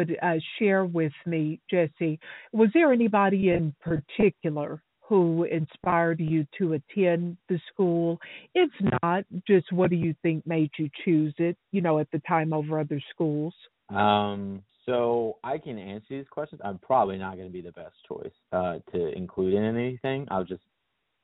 [0.00, 2.18] would uh, share with me, Jesse,
[2.52, 8.18] was there anybody in particular who inspired you to attend the school?
[8.54, 8.70] If
[9.02, 12.52] not, just what do you think made you choose it, you know, at the time
[12.52, 13.54] over other schools?
[13.90, 16.60] Um, so I can answer these questions.
[16.64, 20.26] I'm probably not going to be the best choice uh, to include in anything.
[20.30, 20.62] I was just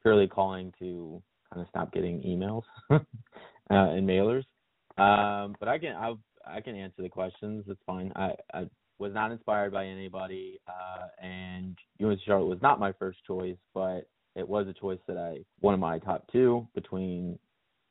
[0.02, 1.22] purely calling to
[1.52, 3.00] kind of stop getting emails uh,
[3.70, 4.44] and mailers.
[4.98, 6.14] Um, but I can I
[6.46, 7.64] I can answer the questions.
[7.68, 8.12] It's fine.
[8.16, 8.66] I, I
[8.98, 14.08] was not inspired by anybody, uh, and UNC Charlotte was not my first choice, but
[14.34, 17.38] it was a choice that I one of my top two between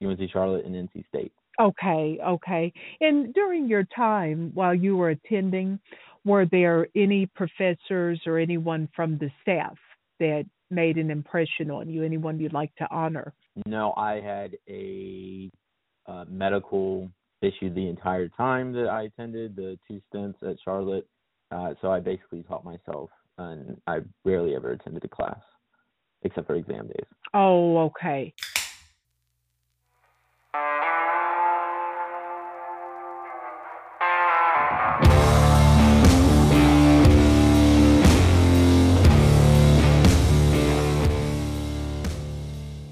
[0.04, 1.32] UNC Charlotte and NC State.
[1.60, 2.74] Okay, okay.
[3.02, 5.80] And during your time while you were attending,
[6.26, 9.78] were there any professors or anyone from the staff
[10.20, 12.04] that made an impression on you?
[12.04, 13.34] Anyone you'd like to honor?
[13.66, 15.50] No, I had a
[16.08, 17.10] uh, medical
[17.42, 21.08] issue the entire time that I attended the two stints at Charlotte.
[21.52, 25.40] Uh, so I basically taught myself, and I rarely ever attended a class
[26.24, 27.06] except for exam days.
[27.34, 28.34] Oh, okay.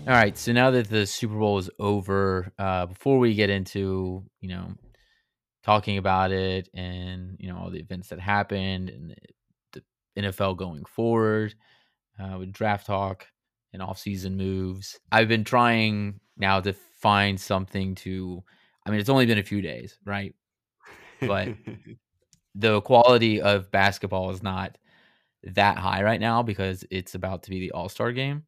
[0.06, 4.26] All right, so now that the Super Bowl is over, uh, before we get into
[4.42, 4.74] you know
[5.64, 9.16] talking about it and you know all the events that happened and
[9.72, 9.82] the
[10.18, 11.56] NFL going forward
[12.20, 13.28] uh, with draft talk
[13.72, 18.44] and off-season moves, I've been trying now to find something to.
[18.86, 20.36] I mean, it's only been a few days, right?
[21.22, 21.48] But
[22.56, 24.78] the quality of basketball is not
[25.44, 28.44] that high right now because it's about to be the All Star game.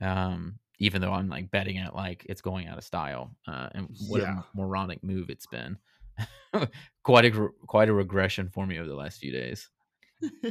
[0.00, 3.30] Um, even though I'm like betting it like it's going out of style.
[3.46, 4.40] Uh, and what yeah.
[4.40, 5.78] a moronic move it's been.
[7.02, 9.68] quite a quite a regression for me over the last few days.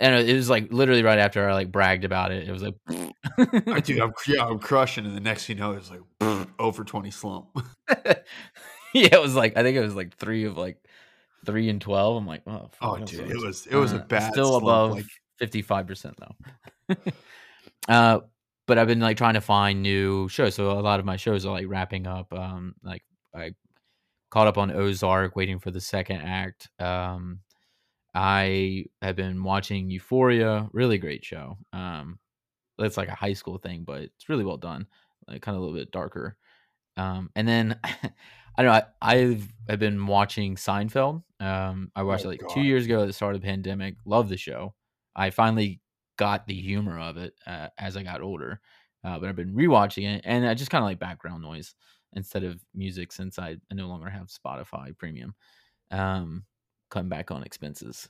[0.00, 2.48] and it was like literally right after I like bragged about it.
[2.48, 5.90] It was like, I dude, I'm yeah, I'm crushing, and the next you know, it's
[5.90, 7.48] like over twenty slump.
[7.88, 10.78] yeah, it was like I think it was like three of like
[11.44, 12.16] three and twelve.
[12.16, 15.04] I'm like, oh, oh dude, it was it was uh, a bad, still slump, above
[15.38, 16.96] fifty five percent though.
[17.88, 18.20] uh,
[18.70, 20.54] but I've been like trying to find new shows.
[20.54, 22.32] So a lot of my shows are like wrapping up.
[22.32, 23.02] Um, like
[23.34, 23.50] I
[24.30, 26.68] caught up on Ozark, waiting for the second act.
[26.78, 27.40] Um,
[28.14, 31.58] I have been watching Euphoria, really great show.
[31.72, 32.20] Um,
[32.78, 34.86] it's like a high school thing, but it's really well done.
[35.26, 36.36] Like kind of a little bit darker.
[36.96, 38.72] Um, and then I don't know.
[38.72, 41.24] I, I've I've been watching Seinfeld.
[41.40, 42.54] Um, I watched oh, it like God.
[42.54, 43.96] two years ago at the start of the pandemic.
[44.04, 44.74] Love the show.
[45.16, 45.80] I finally
[46.20, 48.60] got the humor of it uh, as I got older.
[49.02, 51.74] Uh, but I've been rewatching it, and I just kind of like background noise
[52.12, 55.34] instead of music since I, I no longer have Spotify Premium.
[55.90, 56.44] Um,
[56.90, 58.08] cutting back on expenses,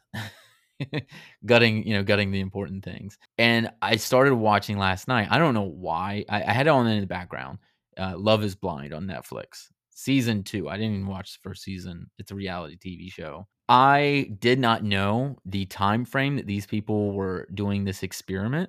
[1.47, 3.17] gutting you know gutting the important things.
[3.39, 5.29] And I started watching last night.
[5.31, 6.25] I don't know why.
[6.29, 7.59] I, I had it on in the background.
[7.97, 10.69] Uh, Love Is Blind on Netflix, season two.
[10.69, 12.11] I didn't even watch the first season.
[12.19, 13.47] It's a reality TV show.
[13.71, 18.69] I did not know the time frame that these people were doing this experiment.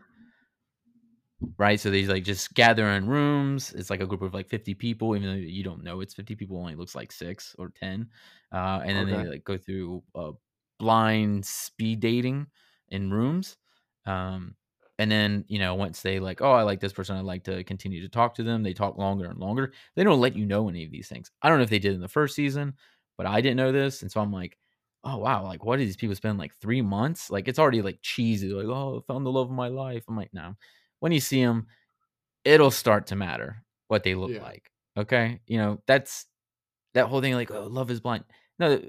[1.57, 3.73] Right, so they like just gather in rooms.
[3.73, 6.35] It's like a group of like fifty people, even though you don't know it's fifty
[6.35, 6.55] people.
[6.57, 8.09] Only looks like six or ten,
[8.51, 9.23] uh, and then okay.
[9.23, 10.33] they like go through uh,
[10.77, 12.45] blind speed dating
[12.89, 13.57] in rooms.
[14.05, 14.55] Um,
[14.99, 17.63] and then you know once they like, oh, I like this person, i'd like to
[17.63, 18.61] continue to talk to them.
[18.61, 19.73] They talk longer and longer.
[19.95, 21.31] They don't let you know any of these things.
[21.41, 22.75] I don't know if they did in the first season,
[23.17, 24.59] but I didn't know this, and so I'm like,
[25.03, 27.29] oh wow, like what did these people spend like three months?
[27.29, 30.03] Like it's already like cheesy, like oh, I found the love of my life.
[30.07, 30.55] I'm like, no.
[30.99, 31.67] When you see them,
[32.45, 34.43] it'll start to matter what they look yeah.
[34.43, 34.71] like.
[34.97, 36.25] Okay, you know that's
[36.93, 37.33] that whole thing.
[37.33, 38.23] Like, oh, love is blind.
[38.59, 38.81] No,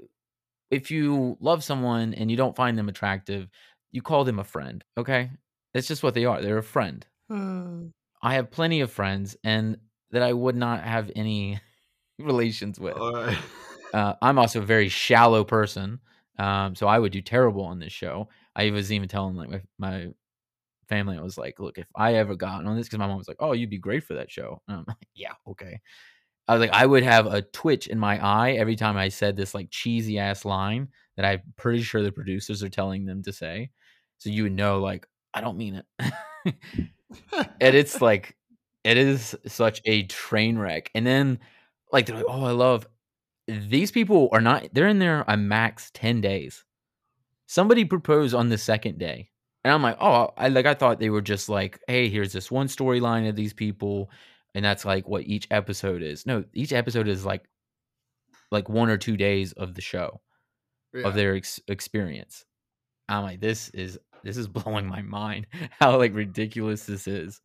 [0.69, 3.49] if you love someone and you don't find them attractive,
[3.91, 4.83] you call them a friend.
[4.97, 5.31] Okay,
[5.73, 6.41] that's just what they are.
[6.41, 7.05] They're a friend.
[7.29, 7.87] Hmm.
[8.21, 9.77] I have plenty of friends, and
[10.11, 11.59] that I would not have any
[12.19, 12.97] relations with.
[13.93, 15.99] Uh, I'm also a very shallow person,
[16.39, 18.29] um, so I would do terrible on this show.
[18.55, 20.07] I was even telling like my, my
[20.89, 23.27] family, I was like, "Look, if I ever got on this, because my mom was
[23.27, 25.81] like, oh, you'd be great for that show." And I'm like, "Yeah, okay."
[26.47, 29.37] I was like, I would have a twitch in my eye every time I said
[29.37, 33.33] this like cheesy ass line that I'm pretty sure the producers are telling them to
[33.33, 33.71] say,
[34.19, 35.85] so you would know like I don't mean it.
[37.61, 38.35] and it's like
[38.83, 40.91] it is such a train wreck.
[40.95, 41.39] And then
[41.91, 42.87] like they're like, "Oh, I love
[43.47, 46.63] these people are not they're in there a max 10 days
[47.45, 49.29] somebody proposed on the second day
[49.63, 52.49] and i'm like oh i like i thought they were just like hey here's this
[52.49, 54.09] one storyline of these people
[54.55, 57.43] and that's like what each episode is no each episode is like
[58.51, 60.21] like one or two days of the show
[60.93, 61.07] Yeah.
[61.07, 62.45] of their ex- experience.
[63.09, 65.47] I'm like, this is this is blowing my mind
[65.79, 67.41] how like ridiculous this is.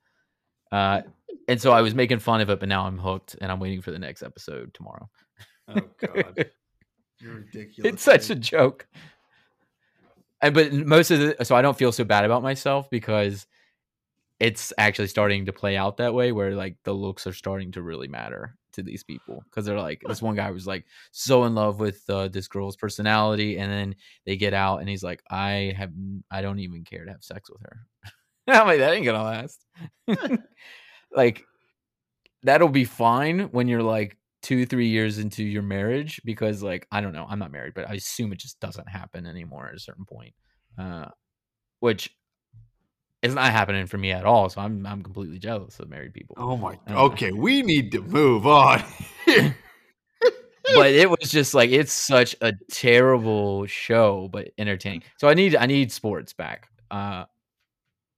[0.71, 1.01] Uh,
[1.49, 3.81] and so I was making fun of it, but now I'm hooked, and I'm waiting
[3.81, 5.09] for the next episode tomorrow.
[5.69, 6.51] Oh god.
[7.21, 7.95] You're ridiculous.
[7.95, 8.87] it's such a joke.
[10.41, 13.47] And but most of the so I don't feel so bad about myself because
[14.41, 17.83] it's actually starting to play out that way where like the looks are starting to
[17.83, 21.55] really matter to these people because they're like this one guy was like so in
[21.55, 25.75] love with uh, this girl's personality and then they get out and he's like I
[25.77, 25.91] have
[26.31, 27.81] i don't even care to have sex with her.
[28.49, 29.65] I'm like that ain't gonna last.
[31.13, 31.45] like
[32.45, 34.17] that'll be fine when you're like
[34.49, 37.87] two three years into your marriage because like i don't know i'm not married but
[37.87, 40.33] i assume it just doesn't happen anymore at a certain point
[40.79, 41.05] uh
[41.81, 42.17] which
[43.21, 46.35] is not happening for me at all so i'm i'm completely jealous of married people
[46.39, 46.79] Oh my.
[46.89, 48.83] Uh, Okay, we need to move on.
[49.27, 55.57] but it was just like it's such a terrible show but entertaining so i need
[55.57, 57.27] i need sports back uh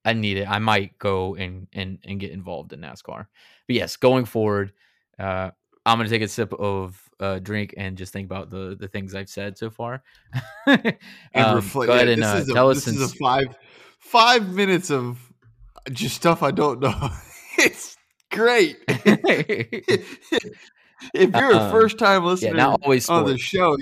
[0.04, 3.26] i need it i might go and and and get involved in nascar
[3.66, 4.72] but yes going forward
[5.18, 5.50] uh
[5.86, 9.14] i'm gonna take a sip of uh drink and just think about the the things
[9.14, 10.02] i've said so far
[10.66, 10.96] and
[11.34, 11.88] Um, reflect.
[11.88, 13.46] go ahead yeah, and uh, a, tell us this is a five
[13.98, 15.18] five minutes of
[15.92, 17.10] just stuff I don't know.
[17.58, 17.96] it's
[18.30, 18.76] great.
[18.88, 20.06] if
[21.14, 23.76] you're a Um, first time yeah listener not always on the show,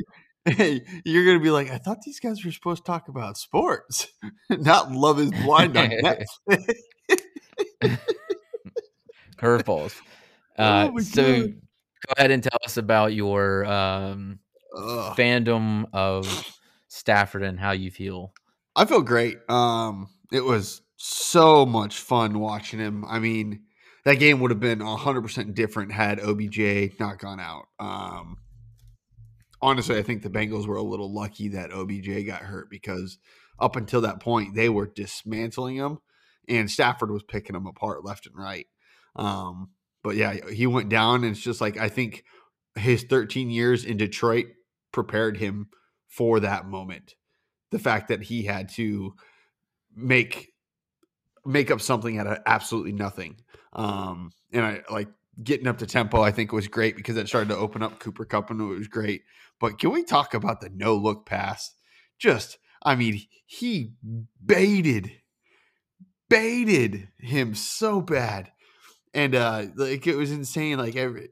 [0.44, 4.08] hey, you're gonna be like, I thought these guys were supposed to talk about sports,
[4.50, 6.24] not Love Is Blind on Netflix.
[9.36, 9.94] curveballs
[10.58, 11.54] Oh uh my so God.
[12.08, 14.40] Go ahead and tell us about your um
[14.74, 16.26] fandom of
[16.88, 18.32] Stafford and how you feel.
[18.74, 19.38] I feel great.
[19.48, 23.04] Um, it was so much fun watching him.
[23.04, 23.64] I mean,
[24.04, 27.66] that game would have been 100% different had OBJ not gone out.
[27.78, 28.38] Um,
[29.60, 33.18] honestly, I think the Bengals were a little lucky that OBJ got hurt because
[33.58, 35.98] up until that point, they were dismantling him,
[36.48, 38.66] and Stafford was picking him apart left and right.
[39.16, 39.70] Um,
[40.02, 42.24] but yeah, he went down, and it's just like I think
[42.76, 44.46] his 13 years in Detroit
[44.92, 45.68] prepared him
[46.06, 47.14] for that moment.
[47.70, 49.14] The fact that he had to
[49.94, 50.52] make
[51.44, 53.36] make up something out of absolutely nothing.
[53.72, 55.08] Um, and I like
[55.42, 58.24] getting up to tempo, I think was great because it started to open up Cooper
[58.24, 59.22] Kupp and it was great.
[59.60, 61.74] But can we talk about the no look pass?
[62.18, 63.92] Just, I mean, he
[64.44, 65.10] baited,
[66.28, 68.52] baited him so bad.
[69.14, 70.78] And uh like it was insane.
[70.78, 71.30] Like every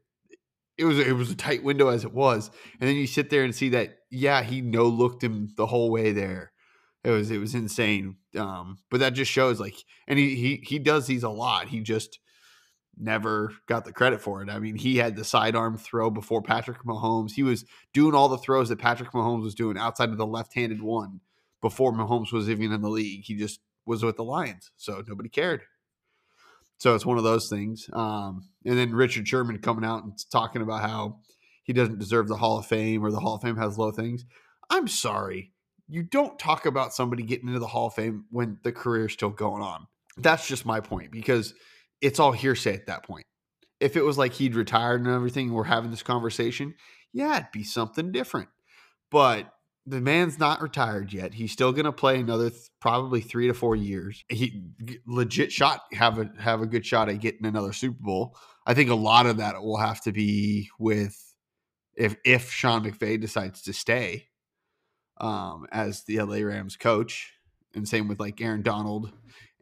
[0.79, 2.51] it was it was a tight window as it was.
[2.81, 5.91] And then you sit there and see that, yeah, he no looked him the whole
[5.91, 6.53] way there.
[7.05, 8.17] It was it was insane.
[8.37, 9.77] Um, but that just shows like
[10.07, 11.69] and he he he does these a lot.
[11.69, 12.19] He just
[12.99, 14.49] never got the credit for it.
[14.49, 17.33] I mean, he had the sidearm throw before Patrick Mahomes.
[17.33, 20.83] He was doing all the throws that Patrick Mahomes was doing outside of the left-handed
[20.83, 21.21] one
[21.61, 23.25] before Mahomes was even in the league.
[23.25, 25.63] He just was with the Lions, so nobody cared.
[26.79, 27.89] So it's one of those things.
[27.93, 31.21] Um, and then Richard Sherman coming out and talking about how
[31.65, 34.25] he doesn't deserve the Hall of Fame or the Hall of Fame has low things.
[34.71, 35.53] I'm sorry.
[35.89, 39.13] You don't talk about somebody getting into the Hall of Fame when the career is
[39.13, 39.87] still going on.
[40.17, 41.55] That's just my point because
[42.01, 43.25] it's all hearsay at that point.
[43.81, 46.75] If it was like he'd retired and everything, we're having this conversation,
[47.13, 48.49] yeah, it'd be something different.
[49.11, 49.53] But
[49.87, 51.35] the man's not retired yet.
[51.35, 54.25] He's still going to play another th- probably three to four years.
[54.29, 58.37] He g- legit shot have a have a good shot at getting another Super Bowl.
[58.67, 61.17] I think a lot of that will have to be with
[61.97, 64.27] if if Sean McVay decides to stay
[65.19, 67.33] um, as the LA Rams coach,
[67.75, 69.13] and same with like Aaron Donald,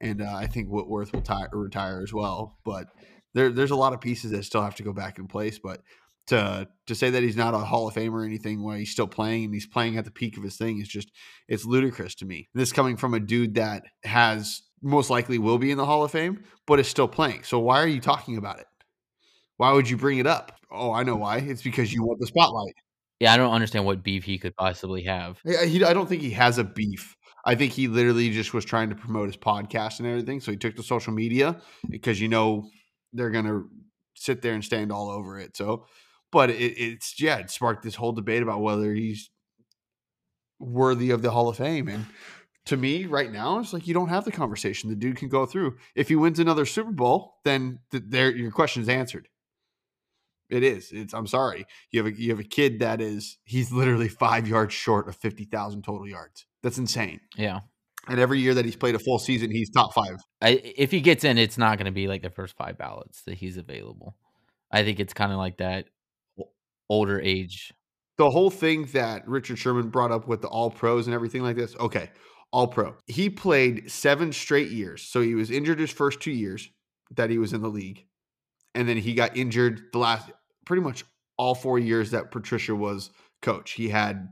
[0.00, 2.59] and uh, I think Whitworth will ti- retire as well.
[2.64, 2.87] But
[3.35, 5.59] there, there's a lot of pieces that still have to go back in place.
[5.59, 5.83] But
[6.28, 9.07] to to say that he's not a Hall of Fame or anything while he's still
[9.07, 11.11] playing and he's playing at the peak of his thing is just
[11.49, 12.49] it's ludicrous to me.
[12.54, 16.11] This coming from a dude that has most likely will be in the Hall of
[16.11, 17.43] Fame, but is still playing.
[17.45, 18.66] So why are you talking about it?
[19.57, 20.52] Why would you bring it up?
[20.71, 21.38] Oh, I know why.
[21.38, 22.75] It's because you want the spotlight.
[23.21, 25.38] Yeah, I don't understand what beef he could possibly have.
[25.45, 27.16] Yeah, he, I don't think he has a beef.
[27.47, 30.40] I think he literally just was trying to promote his podcast and everything.
[30.40, 32.69] So he took to social media because you know
[33.12, 33.62] they're gonna
[34.14, 35.57] sit there and stand all over it.
[35.57, 35.87] So,
[36.35, 39.31] but it, it's yeah, it sparked this whole debate about whether he's
[40.59, 41.88] worthy of the Hall of Fame.
[41.88, 42.07] And
[42.67, 44.91] to me, right now, it's like you don't have the conversation.
[44.91, 45.76] The dude can go through.
[45.95, 49.29] If he wins another Super Bowl, then th- there your question is answered.
[50.50, 50.91] It is.
[50.93, 51.14] It's.
[51.14, 51.67] I'm sorry.
[51.93, 53.38] You have a you have a kid that is.
[53.45, 56.47] He's literally five yards short of fifty thousand total yards.
[56.64, 57.21] That's insane.
[57.37, 57.61] Yeah.
[58.09, 60.17] And every year that he's played a full season, he's top five.
[60.43, 63.23] I, if he gets in, it's not going to be like the first five ballots
[63.23, 64.17] that he's available.
[64.71, 65.87] I think it's kind of like that
[66.88, 67.73] older age.
[68.17, 71.57] the whole thing that Richard Sherman brought up with the all pros and everything like
[71.57, 71.75] this.
[71.76, 72.11] Okay,
[72.53, 72.95] all pro.
[73.07, 75.03] He played seven straight years.
[75.03, 76.71] So he was injured his first two years
[77.17, 78.05] that he was in the league.
[78.75, 80.31] And then he got injured the last
[80.64, 81.05] pretty much
[81.37, 83.11] all four years that Patricia was
[83.43, 83.73] coach.
[83.73, 84.29] He had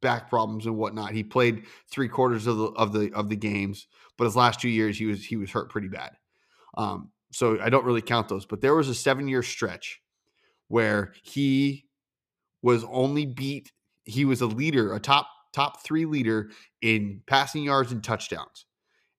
[0.00, 1.12] back problems and whatnot.
[1.12, 4.68] He played three quarters of the of the of the games, but his last two
[4.68, 6.12] years he was he was hurt pretty bad.
[6.76, 8.46] Um, so I don't really count those.
[8.46, 10.00] But there was a seven year stretch
[10.68, 11.83] where he
[12.64, 13.70] was only beat.
[14.06, 18.64] He was a leader, a top top three leader in passing yards and touchdowns.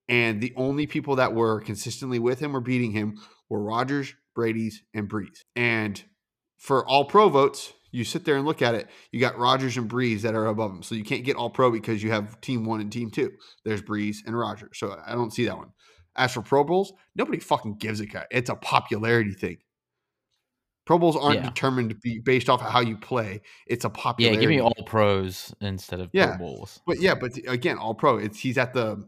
[0.09, 4.83] And the only people that were consistently with him or beating him were Rodgers, Brady's,
[4.93, 5.37] and Brees.
[5.55, 6.03] And
[6.57, 9.89] for all pro votes, you sit there and look at it, you got Rodgers and
[9.89, 10.83] Brees that are above him.
[10.83, 13.31] So you can't get all pro because you have team one and team two.
[13.63, 14.77] There's Brees and Rodgers.
[14.79, 15.69] So I don't see that one.
[16.17, 18.27] As for Pro Bowls, nobody fucking gives a cut.
[18.31, 19.57] It's a popularity thing.
[20.85, 21.49] Pro Bowls aren't yeah.
[21.49, 23.41] determined to be based off of how you play.
[23.67, 24.37] It's a popularity.
[24.37, 26.37] Yeah, give me all pros instead of yeah.
[26.37, 26.81] Pro Bowls.
[26.85, 28.17] But yeah, but again, all pro.
[28.17, 29.07] It's he's at the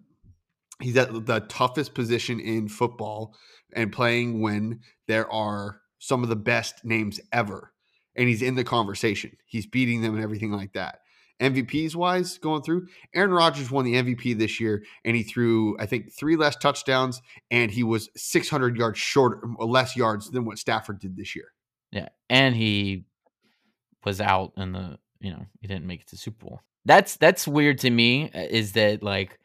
[0.81, 3.35] he's at the toughest position in football
[3.75, 7.73] and playing when there are some of the best names ever.
[8.15, 9.37] And he's in the conversation.
[9.45, 10.99] He's beating them and everything like that.
[11.39, 15.85] MVPs wise, going through, Aaron Rodgers won the MVP this year, and he threw, I
[15.85, 20.97] think, three less touchdowns, and he was 600 yards shorter, less yards than what Stafford
[20.99, 21.53] did this year.
[21.91, 23.05] Yeah, and he
[24.03, 26.61] was out in the you know he didn't make it to Super Bowl.
[26.85, 28.31] That's that's weird to me.
[28.33, 29.39] Uh, is that like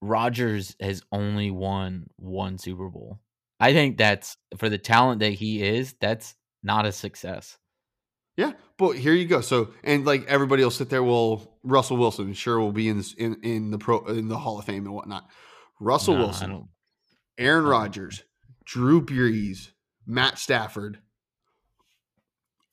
[0.00, 3.20] Rodgers has only won one Super Bowl?
[3.60, 5.94] I think that's for the talent that he is.
[6.00, 7.58] That's not a success.
[8.36, 9.40] Yeah, but here you go.
[9.40, 11.02] So and like everybody will sit there.
[11.02, 14.58] Well, Russell Wilson sure will be in this in in the pro in the Hall
[14.58, 15.28] of Fame and whatnot.
[15.80, 16.68] Russell no, Wilson,
[17.38, 18.24] Aaron Rodgers,
[18.64, 19.70] Drew Brees,
[20.06, 20.98] Matt Stafford,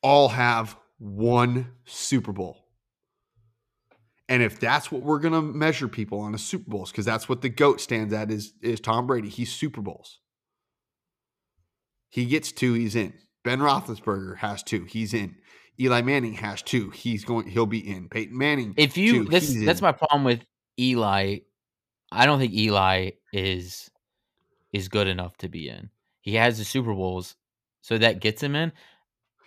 [0.01, 2.57] all have one Super Bowl.
[4.29, 7.27] And if that's what we're going to measure people on a Super Bowls, because that's
[7.27, 9.27] what the GOAT stands at is, is Tom Brady.
[9.27, 10.19] He's Super Bowls.
[12.09, 13.13] He gets two, he's in.
[13.43, 15.35] Ben Roethlisberger has two, he's in.
[15.79, 18.09] Eli Manning has two, he's going, he'll be in.
[18.09, 18.73] Peyton Manning.
[18.77, 19.83] If you, two, this, that's in.
[19.83, 20.45] my problem with
[20.79, 21.39] Eli.
[22.11, 23.89] I don't think Eli is
[24.73, 25.89] is good enough to be in.
[26.21, 27.35] He has the Super Bowls,
[27.81, 28.71] so that gets him in.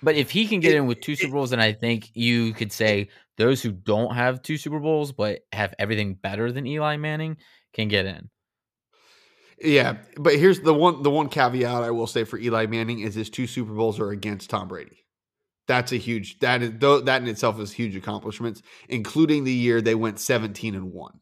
[0.05, 2.53] But if he can get it, in with two Super Bowls, then I think you
[2.53, 3.09] could say
[3.39, 7.39] those who don't have two Super Bowls but have everything better than Eli Manning
[7.73, 8.29] can get in.
[9.59, 13.15] Yeah, but here's the one the one caveat I will say for Eli Manning is
[13.15, 15.07] his two Super Bowls are against Tom Brady.
[15.67, 19.95] That's a huge that is that in itself is huge accomplishments, including the year they
[19.95, 21.21] went 17 and 1.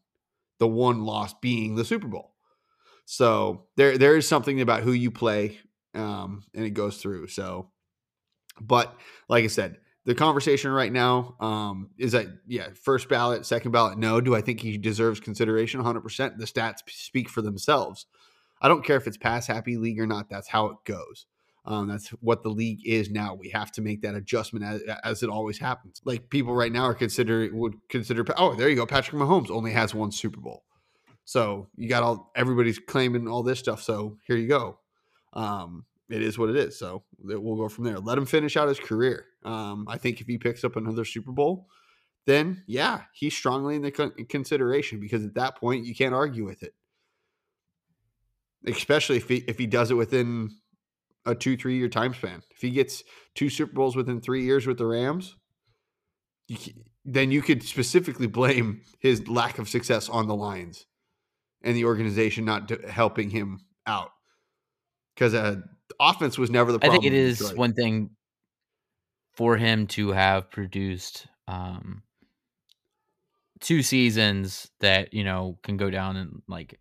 [0.59, 2.35] The one loss being the Super Bowl.
[3.05, 5.59] So there there is something about who you play
[5.93, 7.27] um, and it goes through.
[7.27, 7.69] So
[8.59, 8.95] but
[9.29, 13.97] like I said, the conversation right now um, is that yeah, first ballot, second ballot,
[13.97, 14.19] no.
[14.19, 15.79] Do I think he deserves consideration?
[15.79, 16.01] 100.
[16.01, 18.05] percent The stats speak for themselves.
[18.61, 20.29] I don't care if it's pass happy league or not.
[20.29, 21.25] That's how it goes.
[21.65, 23.35] Um, that's what the league is now.
[23.35, 26.01] We have to make that adjustment as, as, it always happens.
[26.03, 28.25] Like people right now are considering would consider.
[28.37, 28.85] Oh, there you go.
[28.85, 30.65] Patrick Mahomes only has one Super Bowl,
[31.23, 33.81] so you got all everybody's claiming all this stuff.
[33.81, 34.79] So here you go.
[35.31, 36.77] Um, it is what it is.
[36.77, 37.99] So we'll go from there.
[37.99, 39.25] Let him finish out his career.
[39.43, 41.67] Um, I think if he picks up another Super Bowl,
[42.25, 46.45] then yeah, he's strongly in the con- consideration because at that point you can't argue
[46.45, 46.73] with it.
[48.65, 50.49] Especially if he if he does it within
[51.25, 52.41] a two three year time span.
[52.51, 53.03] If he gets
[53.35, 55.35] two Super Bowls within three years with the Rams,
[56.47, 56.57] you,
[57.03, 60.85] then you could specifically blame his lack of success on the Lions
[61.61, 64.11] and the organization not helping him out
[65.15, 65.57] because uh,
[65.99, 66.99] offense was never the problem.
[66.99, 68.11] I think it is one thing
[69.35, 72.03] for him to have produced um,
[73.59, 76.79] two seasons that you know can go down in like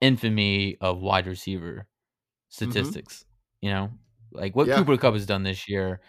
[0.00, 1.86] infamy of wide receiver
[2.52, 2.70] mm-hmm.
[2.70, 3.18] statistics.
[3.18, 3.66] Mm-hmm.
[3.66, 3.90] You know,
[4.32, 4.76] like what yeah.
[4.76, 6.00] Cooper Kupp has done this year.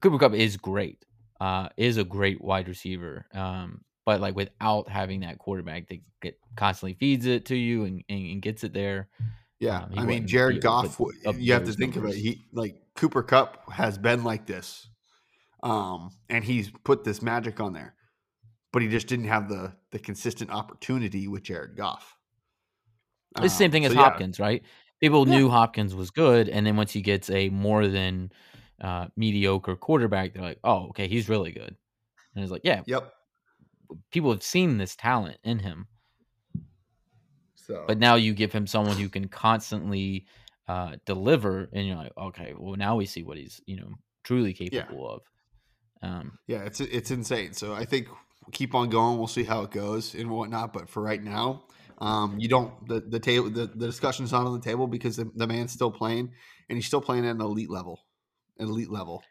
[0.00, 1.04] Cooper Kupp is great.
[1.40, 3.26] Uh, is a great wide receiver.
[3.34, 8.04] Um, but like without having that quarterback that get constantly feeds it to you and,
[8.08, 9.08] and, and gets it there.
[9.64, 11.00] Yeah, um, I mean Jared Goff.
[11.38, 12.12] You have to think numbers.
[12.12, 12.20] of it.
[12.20, 14.86] He like Cooper Kupp has been like this,
[15.62, 17.94] um, and he's put this magic on there,
[18.74, 22.14] but he just didn't have the the consistent opportunity with Jared Goff.
[23.36, 24.44] It's the same um, thing um, as so Hopkins, yeah.
[24.44, 24.62] right?
[25.00, 25.36] People yeah.
[25.36, 28.32] knew Hopkins was good, and then once he gets a more than
[28.82, 31.74] uh, mediocre quarterback, they're like, "Oh, okay, he's really good."
[32.34, 33.10] And it's like, "Yeah, yep."
[34.10, 35.86] People have seen this talent in him.
[37.66, 40.26] So, but now you give him someone who can constantly
[40.68, 43.88] uh, deliver, and you're like, okay, well now we see what he's you know
[44.22, 45.20] truly capable
[46.02, 46.08] yeah.
[46.08, 46.10] of.
[46.10, 47.54] Um, Yeah, it's it's insane.
[47.54, 48.08] So I think
[48.52, 49.18] keep on going.
[49.18, 50.72] We'll see how it goes and whatnot.
[50.72, 51.64] But for right now,
[51.98, 55.30] um, you don't the the table the, the discussion's not on the table because the,
[55.34, 56.32] the man's still playing
[56.68, 58.00] and he's still playing at an elite level,
[58.58, 59.22] an elite level.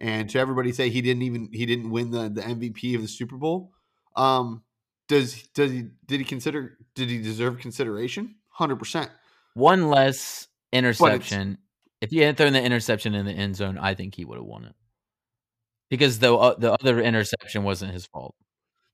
[0.00, 3.08] And to everybody say he didn't even he didn't win the the MVP of the
[3.08, 3.72] Super Bowl.
[4.16, 4.62] Um,
[5.08, 8.36] does does he did he consider did he deserve consideration?
[8.50, 9.10] Hundred percent.
[9.54, 11.58] one less interception.
[12.00, 14.46] If he had thrown the interception in the end zone, I think he would have
[14.46, 14.74] won it.
[15.90, 18.34] Because the uh, the other interception wasn't his fault.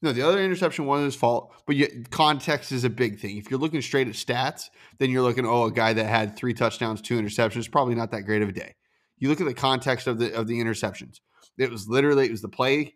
[0.02, 3.38] No, the other interception wasn't his fault, but yet context is a big thing.
[3.38, 4.64] If you're looking straight at stats,
[4.98, 8.22] then you're looking, oh, a guy that had three touchdowns, two interceptions, probably not that
[8.22, 8.74] great of a day.
[9.16, 11.20] You look at the context of the of the interceptions.
[11.56, 12.94] It was literally it was the play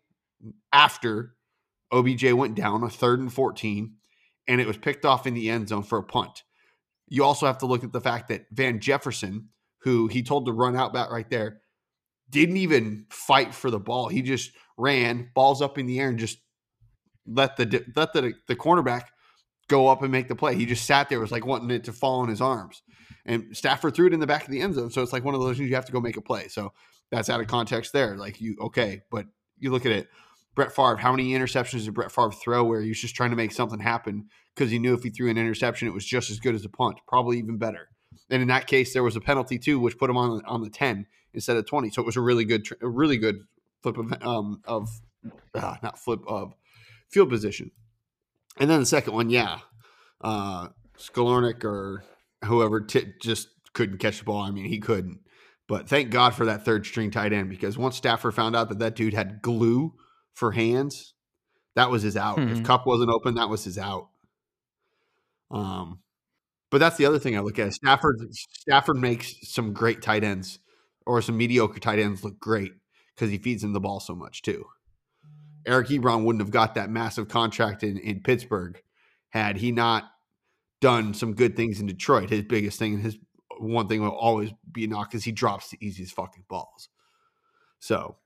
[0.72, 1.34] after
[1.92, 3.95] OBJ went down a third and 14,
[4.47, 6.42] and it was picked off in the end zone for a punt.
[7.09, 9.49] You also have to look at the fact that Van Jefferson,
[9.83, 11.61] who he told to run out back right there,
[12.30, 14.09] didn't even fight for the ball.
[14.09, 16.38] He just ran, balls up in the air, and just
[17.26, 19.04] let the let the the cornerback
[19.68, 20.54] go up and make the play.
[20.54, 22.83] He just sat there, was like wanting it to fall in his arms.
[23.26, 24.90] And Stafford threw it in the back of the end zone.
[24.90, 26.49] So it's like one of those things you have to go make a play.
[26.49, 26.73] So
[27.11, 28.16] that's out of context there.
[28.16, 29.26] Like you okay, but
[29.59, 30.09] you look at it.
[30.58, 33.36] Brett Favre, how many interceptions did Brett Favre throw where he was just trying to
[33.36, 36.40] make something happen because he knew if he threw an interception, it was just as
[36.40, 37.90] good as a punt, probably even better.
[38.28, 40.68] And in that case, there was a penalty too, which put him on on the
[40.68, 41.90] ten instead of twenty.
[41.90, 43.36] So it was a really good, a really good
[43.84, 44.88] flip of um of
[45.54, 46.54] uh, not flip of
[47.08, 47.70] field position.
[48.56, 49.60] And then the second one, yeah,
[50.22, 52.02] uh, Skowronek or
[52.44, 54.42] whoever t- just couldn't catch the ball.
[54.42, 55.20] I mean, he couldn't.
[55.68, 58.80] But thank God for that third string tight end because once Stafford found out that
[58.80, 59.94] that dude had glue
[60.38, 61.14] for hands,
[61.75, 62.38] that was his out.
[62.38, 62.64] If Mhm.
[62.64, 64.11] Kupp wasn't open, that was his out.
[65.50, 66.00] Um,
[66.71, 67.73] but that's the other thing I look at.
[67.73, 70.61] Stafford Stafford makes some great tight ends
[71.07, 72.73] or some mediocre tight ends look great
[73.14, 74.64] because he feeds them the ball so much too.
[75.66, 78.80] Eric Ebron wouldn't have got that massive contract in, in Pittsburgh
[79.30, 80.04] had he not
[80.80, 82.30] done some good things in Detroit.
[82.30, 83.19] His biggest thing and his
[83.58, 86.89] one thing will always be knocked is he drops the easiest fucking balls.
[87.80, 88.17] So,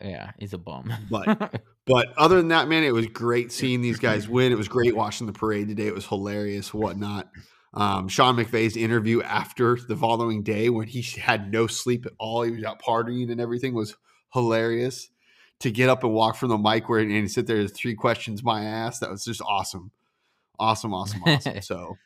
[0.00, 0.92] Yeah, he's a bum.
[1.10, 4.52] But- but other than that, man, it was great seeing these guys win.
[4.52, 5.86] It was great watching the parade today.
[5.86, 7.30] It was hilarious, whatnot.
[7.74, 12.42] Um, Sean McVay's interview after the following day when he had no sleep at all,
[12.42, 13.96] he was out partying and everything was
[14.32, 15.08] hilarious.
[15.60, 18.64] To get up and walk from the mic where and sit there, three questions, my
[18.64, 18.98] ass.
[18.98, 19.92] That was just awesome,
[20.58, 21.60] awesome, awesome, awesome.
[21.62, 21.96] so,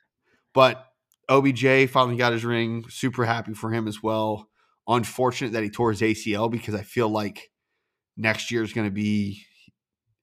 [0.53, 0.87] but
[1.29, 2.85] OBJ finally got his ring.
[2.89, 4.49] Super happy for him as well.
[4.87, 7.51] Unfortunate that he tore his ACL because I feel like
[8.19, 9.43] next year is going to be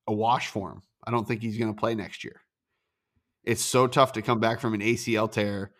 [0.08, 0.82] a wash for him.
[1.04, 2.42] I don't think he's going to play next year.
[3.44, 5.72] It's so tough to come back from an ACL tear.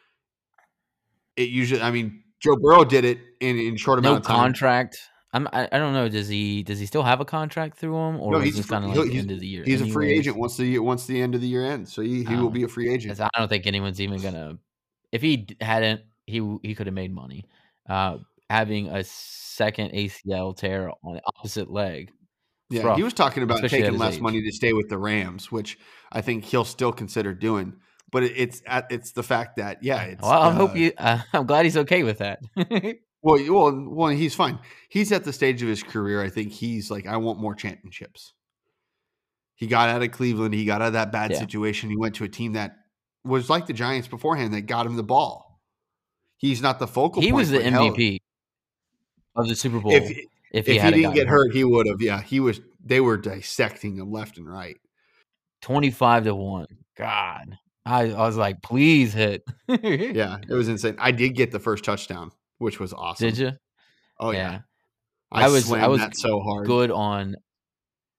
[1.36, 4.36] It usually, I mean, Joe Burrow did it in in short amount no of time.
[4.38, 4.98] contract.
[5.34, 6.08] I'm, I, I don't know.
[6.08, 8.70] Does he does he still have a contract through him, or No, is he's free-
[8.78, 9.64] kind of like the end of the year?
[9.66, 12.24] He's a free agent once the once the end of the year ends, so he,
[12.24, 12.50] he will Oh.
[12.50, 13.20] be a free agent.
[13.20, 14.58] I don't think anyone's even gonna.
[15.12, 17.46] If he hadn't, he he could have made money.
[17.90, 22.12] Uh, having a second ACL tear on the opposite leg.
[22.70, 22.98] Yeah, rough.
[22.98, 24.22] he was talking about taking less age.
[24.22, 25.78] money to stay with the Rams, which
[26.12, 27.74] I think he'll still consider doing.
[28.12, 30.92] But it's it's the fact that yeah, it's Well, I uh, hope you.
[30.98, 32.40] Uh, I'm glad he's okay with that.
[33.26, 34.60] Well, well, well, he's fine.
[34.88, 36.22] He's at the stage of his career.
[36.22, 38.36] I think he's like, I want more championships.
[39.56, 40.54] He got out of Cleveland.
[40.54, 41.40] He got out of that bad Yeah.
[41.40, 41.90] situation.
[41.90, 42.76] He went to a team that
[43.24, 45.60] was like the Giants beforehand that got him the ball.
[46.38, 47.36] He's not the focal he point.
[47.38, 48.20] was the but hell, MVP
[49.36, 49.94] of the Super Bowl.
[49.94, 50.20] If, If,
[50.52, 52.02] if he, he, didn't get hurt, he would have.
[52.02, 52.62] Yeah, he was.
[52.84, 54.78] They were dissecting him left and right.
[55.62, 56.68] 25 to 1.
[56.98, 57.58] God.
[57.86, 59.44] I, I was like, please hit.
[59.68, 60.96] Yeah, it was insane.
[61.00, 63.30] I did get the first touchdown, which was awesome.
[63.30, 63.52] Did you?
[64.20, 64.62] Oh yeah,
[65.32, 66.68] I I, was- I was that so hard.
[66.68, 67.36] Good on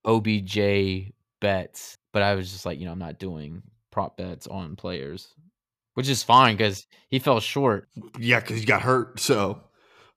[0.04, 4.76] OBJ bets, but I was just like, you know, I'm not doing prop bets on
[4.76, 5.32] players,
[5.94, 7.88] which is fine because he fell short.
[8.18, 9.20] Yeah, because he got hurt.
[9.20, 9.62] So,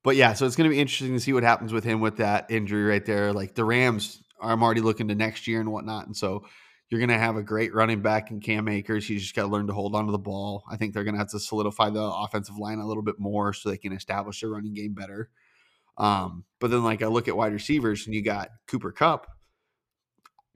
[0.04, 2.18] but yeah, so it's going to be interesting to see what happens with him with
[2.18, 3.34] that injury right there.
[3.34, 6.46] Like the Rams, I'm already looking to next year and whatnot, and so
[6.90, 9.08] you're going to have a great running back in Cam Akers.
[9.08, 10.64] He's just got to learn to hold on to the ball.
[10.70, 13.54] I think they're going to have to solidify the offensive line a little bit more
[13.54, 15.30] so they can establish their running game better.
[15.98, 19.28] Um, but then, like I look at wide receivers, and you got Cooper Kupp.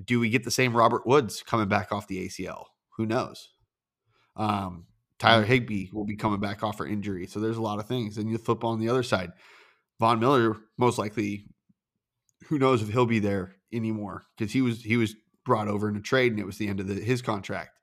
[0.03, 2.65] Do we get the same Robert Woods coming back off the ACL?
[2.97, 3.49] Who knows?
[4.35, 4.87] Um,
[5.19, 7.27] Tyler Higbee will be coming back off for injury.
[7.27, 8.17] So there's a lot of things.
[8.17, 9.31] And you flip on the other side.
[9.99, 11.45] Von Miller, most likely,
[12.47, 15.95] who knows if he'll be there anymore because he was he was brought over in
[15.95, 17.79] a trade and it was the end of the, his contract.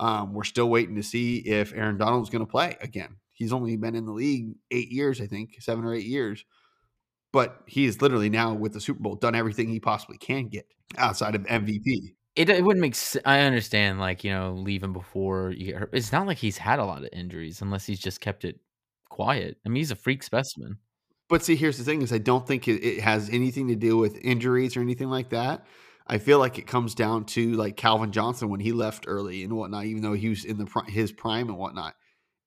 [0.00, 3.16] Um, we're still waiting to see if Aaron Donald's going to play again.
[3.32, 6.44] He's only been in the league eight years, I think, seven or eight years.
[7.32, 10.66] but he is literally now with the Super Bowl done everything he possibly can get
[10.96, 12.14] outside of MVP.
[12.36, 13.22] It, it wouldn't make sense.
[13.24, 15.90] I understand, like, you know, leaving before you get hurt.
[15.92, 18.58] It's not like he's had a lot of injuries unless he's just kept it
[19.08, 19.58] quiet.
[19.64, 20.78] I mean, he's a freak specimen.
[21.28, 23.96] But see, here's the thing: is I don't think it, it has anything to do
[23.96, 25.64] with injuries or anything like that.
[26.06, 29.52] I feel like it comes down to like Calvin Johnson when he left early and
[29.54, 31.94] whatnot, even though he was in the his prime and whatnot.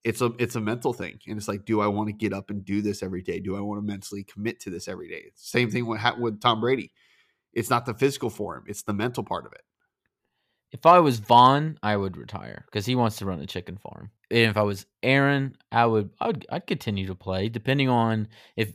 [0.04, 2.50] It's a it's a mental thing, and it's like, do I want to get up
[2.50, 3.40] and do this every day?
[3.40, 5.32] Do I want to mentally commit to this every day?
[5.34, 6.92] Same thing with with Tom Brady.
[7.52, 9.62] It's not the physical for him; it's the mental part of it.
[10.70, 14.10] If I was Von, I would retire because he wants to run a chicken farm.
[14.30, 18.28] And if I was Aaron, I would I would I'd continue to play depending on
[18.56, 18.72] if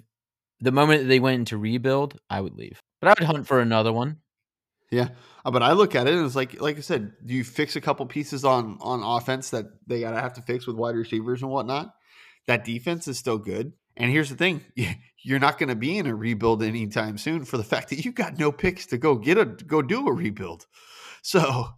[0.59, 2.79] the moment they went into rebuild, I would leave.
[3.01, 4.17] But I would hunt for another one.
[4.91, 5.09] Yeah,
[5.43, 7.81] uh, but I look at it and it's like, like I said, you fix a
[7.81, 11.51] couple pieces on on offense that they gotta have to fix with wide receivers and
[11.51, 11.93] whatnot?
[12.47, 13.73] That defense is still good.
[13.97, 14.61] And here's the thing:
[15.23, 18.11] you're not going to be in a rebuild anytime soon for the fact that you
[18.11, 20.65] got no picks to go get a go do a rebuild.
[21.21, 21.69] So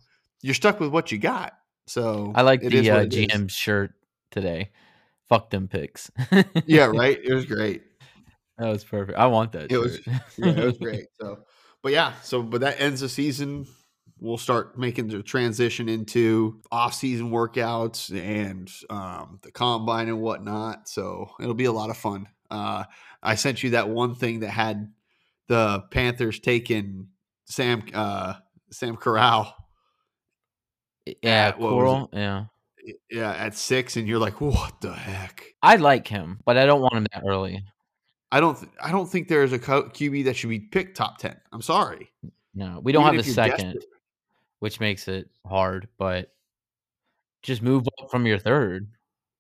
[0.46, 1.54] you're stuck with what you got.
[1.88, 3.94] So I like the uh, GM shirt
[4.30, 4.70] today.
[5.28, 6.12] Fuck them picks.
[6.68, 7.20] yeah, right.
[7.22, 7.82] It was great.
[8.60, 9.18] That was perfect.
[9.18, 9.66] I want that.
[9.66, 9.82] It shirt.
[9.82, 10.00] was.
[10.38, 11.08] Yeah, it was great.
[11.20, 11.40] So,
[11.82, 12.14] but yeah.
[12.22, 13.66] So, but that ends the season.
[14.20, 20.88] We'll start making the transition into off-season workouts and um, the combine and whatnot.
[20.88, 22.28] So it'll be a lot of fun.
[22.52, 22.86] Uh,
[23.22, 24.92] I sent you that one thing that had
[25.48, 27.08] the Panthers taking
[27.46, 28.36] Sam uh,
[28.72, 29.56] Sam Corral
[31.22, 32.10] yeah, Corral.
[32.14, 32.46] Yeah.
[33.10, 35.44] Yeah, at six, and you're like, what the heck?
[35.64, 37.64] I like him, but I don't want him that early.
[38.32, 38.56] I don't.
[38.60, 41.36] Th- I don't think there is a QB that should be picked top ten.
[41.52, 42.12] I'm sorry.
[42.54, 43.86] No, we don't Even have a second, desperate.
[44.60, 45.88] which makes it hard.
[45.98, 46.32] But
[47.42, 48.88] just move up from your third.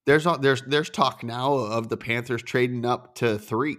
[0.07, 3.77] There's there's there's talk now of the Panthers trading up to three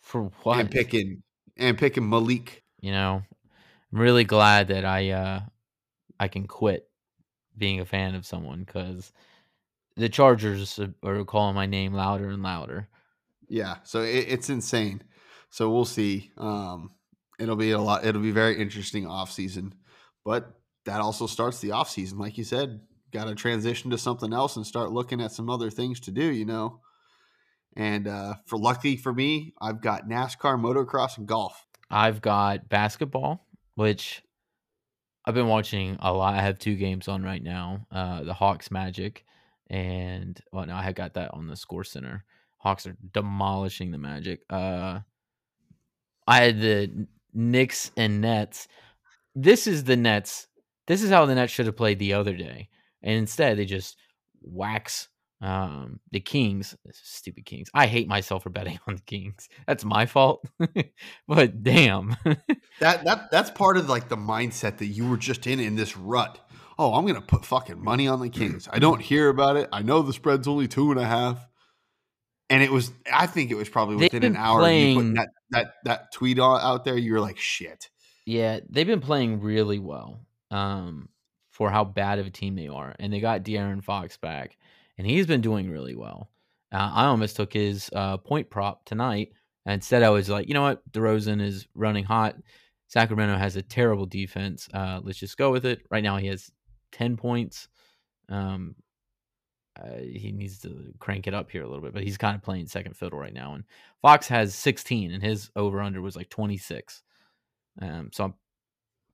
[0.00, 1.22] for what and picking
[1.56, 2.62] and picking Malik.
[2.80, 3.22] You know,
[3.92, 5.40] I'm really glad that I uh
[6.22, 6.88] I can quit
[7.58, 9.12] being a fan of someone because
[9.96, 12.88] the Chargers are calling my name louder and louder.
[13.48, 15.02] Yeah, so it, it's insane.
[15.50, 16.30] So we'll see.
[16.38, 16.92] Um,
[17.40, 18.06] it'll be a lot.
[18.06, 19.74] It'll be very interesting off season,
[20.24, 20.54] but
[20.84, 22.82] that also starts the off season, like you said.
[23.10, 26.24] Got to transition to something else and start looking at some other things to do.
[26.24, 26.78] You know,
[27.76, 31.66] and uh, for lucky for me, I've got NASCAR, motocross, and golf.
[31.90, 34.22] I've got basketball, which
[35.24, 36.34] I've been watching a lot.
[36.34, 37.86] I have two games on right now.
[37.90, 39.24] Uh, the Hawks Magic,
[39.70, 42.24] and well, now I have got that on the Score Center.
[42.58, 44.40] Hawks are demolishing the Magic.
[44.50, 45.00] Uh,
[46.26, 48.68] I had the Knicks and Nets.
[49.34, 50.48] This is the Nets.
[50.86, 52.68] This is how the Nets should have played the other day,
[53.02, 53.96] and instead they just
[54.42, 55.08] wax
[55.42, 57.68] um, the Kings, stupid Kings.
[57.74, 59.48] I hate myself for betting on the Kings.
[59.66, 60.46] That's my fault.
[61.28, 62.16] but damn.
[62.80, 65.96] that that that's part of like the mindset that you were just in in this
[65.96, 66.38] rut.
[66.78, 68.68] Oh, I'm gonna put fucking money on the Kings.
[68.72, 69.68] I don't hear about it.
[69.72, 71.44] I know the spread's only two and a half.
[72.48, 75.74] And it was I think it was probably within an hour playing, you that, that
[75.84, 77.90] that tweet out there, you were like, shit.
[78.26, 80.20] Yeah, they've been playing really well.
[80.50, 81.08] Um,
[81.50, 82.94] for how bad of a team they are.
[82.98, 84.56] And they got De'Aaron Fox back
[84.98, 86.30] and he's been doing really well.
[86.72, 89.32] Uh, I almost took his uh, point prop tonight.
[89.66, 90.90] Instead, I was like, you know what?
[90.92, 92.36] DeRozan is running hot.
[92.88, 94.68] Sacramento has a terrible defense.
[94.72, 95.80] Uh, let's just go with it.
[95.90, 96.50] Right now, he has
[96.92, 97.68] 10 points.
[98.28, 98.74] Um,
[99.80, 102.42] uh, he needs to crank it up here a little bit, but he's kind of
[102.42, 103.54] playing second fiddle right now.
[103.54, 103.64] And
[104.02, 107.02] Fox has 16, and his over under was like 26.
[107.80, 108.34] Um, so I'm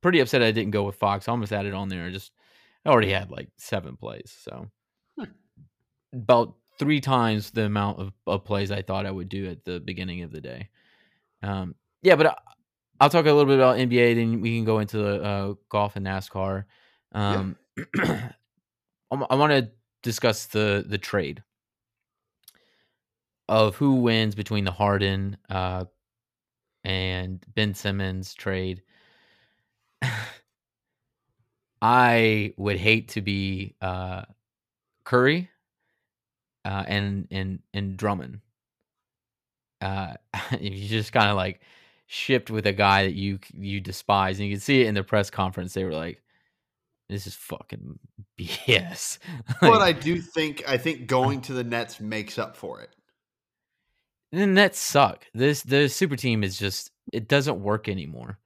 [0.03, 1.29] pretty upset I didn't go with Fox.
[1.29, 2.05] I almost added on there.
[2.05, 2.33] I just
[2.85, 4.37] I already had like seven plays.
[4.43, 4.69] So
[6.13, 9.81] about three times the amount of, of, plays I thought I would do at the
[9.81, 10.69] beginning of the day.
[11.43, 14.15] Um, yeah, but I, will talk a little bit about NBA.
[14.15, 16.65] Then we can go into the uh, golf and NASCAR.
[17.13, 17.57] Um,
[17.97, 18.31] yeah.
[19.11, 19.71] I want to
[20.03, 21.43] discuss the the trade
[23.49, 25.87] of who wins between the Harden uh,
[26.85, 28.83] and Ben Simmons trade.
[31.81, 34.23] I would hate to be uh,
[35.05, 35.49] Curry
[36.69, 38.41] uh, and and and Drummond.
[39.81, 40.15] Uh,
[40.61, 41.61] you just kind of like
[42.07, 45.03] shipped with a guy that you you despise, and you can see it in the
[45.03, 45.73] press conference.
[45.73, 46.23] They were like,
[47.09, 47.99] "This is fucking
[48.39, 52.83] BS." like, but I do think I think going to the Nets makes up for
[52.83, 52.91] it.
[54.33, 55.25] The Nets suck.
[55.33, 58.39] This the super team is just it doesn't work anymore.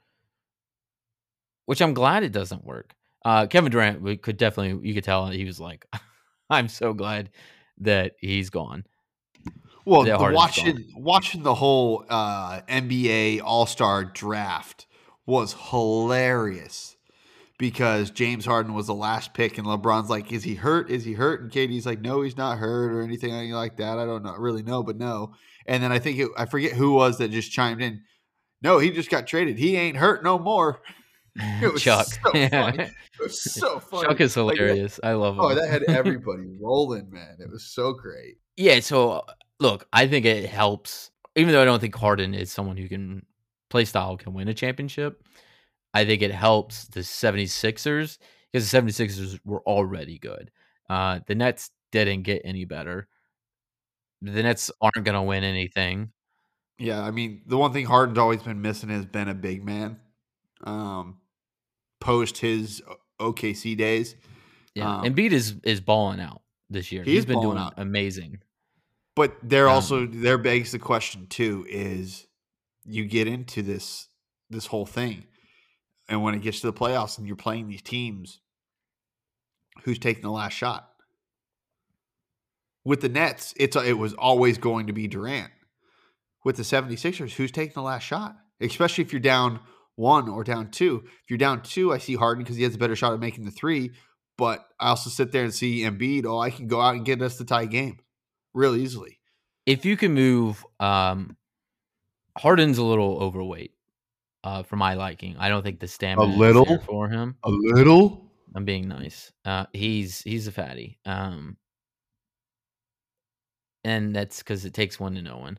[1.66, 2.94] Which I'm glad it doesn't work.
[3.24, 5.86] Uh, Kevin Durant we could definitely you could tell he was like,
[6.50, 7.30] "I'm so glad
[7.78, 8.84] that he's gone.
[9.84, 10.84] Well, the watching gone.
[10.96, 14.86] watching the whole uh, NBA All Star draft
[15.26, 16.96] was hilarious
[17.58, 20.90] because James Harden was the last pick, and LeBron's like, "Is he hurt?
[20.90, 23.98] Is he hurt?" And KD's like, "No, he's not hurt or anything like that.
[23.98, 25.34] I don't know, really know, but no."
[25.66, 28.02] And then I think it, I forget who was that just chimed in.
[28.62, 29.58] No, he just got traded.
[29.58, 30.80] He ain't hurt no more.
[31.62, 32.06] It was Chuck.
[32.06, 32.82] so funny.
[32.82, 34.08] It was so funny.
[34.08, 35.00] Chuck is Like, hilarious.
[35.02, 35.40] I love him.
[35.40, 37.36] oh, that had everybody rolling, man.
[37.40, 38.36] It was so great.
[38.56, 39.24] Yeah, so
[39.60, 41.10] look, I think it helps.
[41.36, 43.24] Even though I don't think Harden is someone who can
[43.70, 45.26] play style can win a championship,
[45.94, 48.18] I think it helps the 76ers
[48.52, 50.50] because the 76ers were already good.
[50.90, 53.08] Uh, the Nets didn't get any better.
[54.20, 56.12] The Nets aren't going to win anything.
[56.78, 59.98] Yeah, I mean, the one thing Harden's always been missing has been a big man.
[60.64, 61.18] Um,
[62.02, 62.82] post his
[63.20, 64.16] OKC days,
[64.74, 67.02] Yeah, Um, Embiid is is balling out this year.
[67.04, 67.74] He has been doing out.
[67.76, 68.40] amazing.
[69.14, 72.26] but there Um, also there begs the question too: is
[72.84, 74.08] you get into this
[74.50, 75.24] this whole thing,
[76.08, 78.40] and when it gets to the playoffs and you're playing these teams,
[79.84, 80.88] who's taking the last shot?
[82.84, 85.52] With the Nets, it's it was always going to be Durant.
[86.44, 88.36] With the 76ers, who's taking the last shot?
[88.60, 89.60] Especially if you're down
[89.96, 91.02] one or down two.
[91.04, 93.44] If you're down two, I see Harden because he has a better shot at making
[93.44, 93.92] the three.
[94.38, 96.24] But I also sit there and see Embiid.
[96.24, 97.98] Oh, I can go out and get us the tie game
[98.54, 99.18] real easily.
[99.66, 101.36] If you can move, um,
[102.36, 103.72] Harden's a little overweight,
[104.44, 105.36] uh, for my liking.
[105.38, 106.64] I don't think the stamina is little?
[106.64, 107.36] there for him.
[107.44, 108.32] A little.
[108.54, 109.32] I'm being nice.
[109.44, 110.98] Uh, he's he's a fatty.
[111.06, 111.56] Um,
[113.84, 115.58] and that's because it takes one to know one.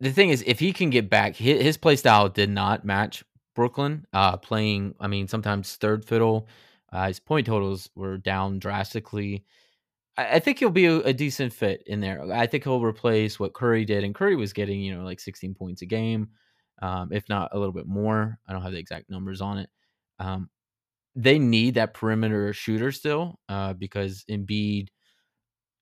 [0.00, 3.24] The thing is, if he can get back, his, his play style did not match
[3.54, 4.06] Brooklyn.
[4.12, 6.48] Uh, playing, I mean, sometimes third fiddle.
[6.92, 9.44] Uh, his point totals were down drastically.
[10.16, 12.22] I, I think he'll be a, a decent fit in there.
[12.32, 15.54] I think he'll replace what Curry did, and Curry was getting you know like 16
[15.54, 16.28] points a game,
[16.82, 18.38] um, if not a little bit more.
[18.48, 19.70] I don't have the exact numbers on it.
[20.20, 20.50] Um,
[21.16, 24.88] they need that perimeter shooter still uh, because Embiid,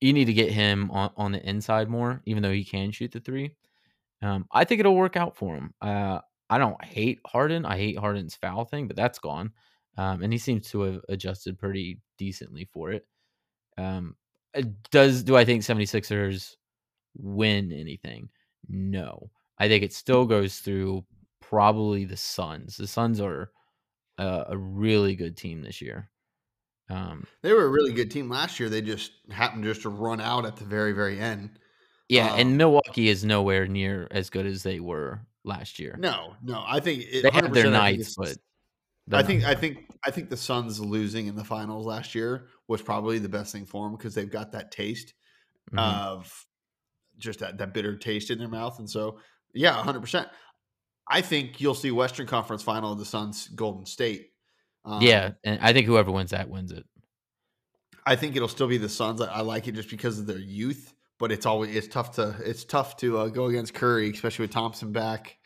[0.01, 3.13] you need to get him on, on the inside more, even though he can shoot
[3.13, 3.51] the three.
[4.23, 5.75] Um, I think it'll work out for him.
[5.81, 7.65] Uh, I don't hate Harden.
[7.65, 9.53] I hate Harden's foul thing, but that's gone.
[9.99, 13.07] Um, and he seems to have adjusted pretty decently for it.
[13.79, 14.17] Um,
[14.57, 16.57] uh, does do I think 76ers
[17.17, 18.29] win anything?
[18.69, 19.31] No.
[19.59, 21.05] I think it still goes through
[21.41, 22.77] probably the Suns.
[22.77, 23.51] The Suns are
[24.19, 26.11] a, a really good team this year.
[26.89, 28.69] Um, They were a really good team last year.
[28.69, 31.59] They just happened just to run out at the very, very end.
[32.09, 35.97] Yeah, Um, and Milwaukee is nowhere near as good as they were last year.
[35.99, 36.63] No, no.
[36.67, 38.17] I think it, they have their 100% I think nights,
[39.09, 42.49] but I think I think I think the Suns losing in the finals last year
[42.69, 45.15] was probably the best thing for them because they've got that taste
[45.73, 45.79] Mhm.
[45.79, 46.47] of
[47.19, 49.19] just that, that bitter taste in their mouth, and so
[49.55, 50.29] yeah, hundred percent.
[51.09, 54.33] I think you'll see Western Conference final of the Suns Golden State.
[54.85, 56.85] Um, yeah, and I think whoever wins that wins it.
[58.05, 59.21] I think it'll still be the Suns.
[59.21, 62.37] I, I like it just because of their youth, but it's always it's tough to
[62.45, 65.37] it's tough to uh, go against Curry, especially with Thompson back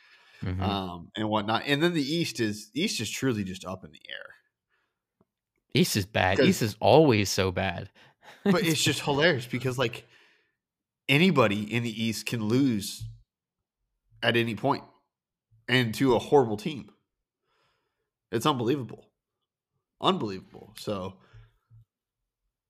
[0.42, 0.60] Mhm.
[0.62, 1.64] um, and whatnot.
[1.66, 4.34] And then the East is East is truly just up in the air.
[5.74, 6.40] East is bad.
[6.40, 7.90] East is always so bad.
[8.44, 10.06] but it's just hilarious because like
[11.08, 13.04] anybody in the East can lose
[14.22, 14.84] at any point
[15.68, 16.90] and to a horrible team.
[18.32, 19.06] It's unbelievable.
[20.00, 20.74] Unbelievable.
[20.78, 21.16] So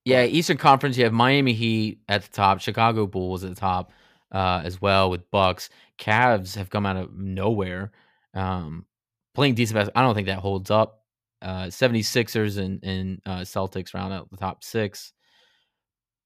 [0.05, 3.93] Yeah, Eastern Conference, you have Miami Heat at the top, Chicago Bulls at the top
[4.33, 5.69] uh, as well with Bucks.
[5.99, 7.93] Cavs have come out of nowhere,
[8.35, 8.87] um,
[9.35, 10.03] playing decent basketball.
[10.03, 11.05] I don't think that holds up.
[11.43, 15.13] Uh, 76ers and, and uh, Celtics round out the top six.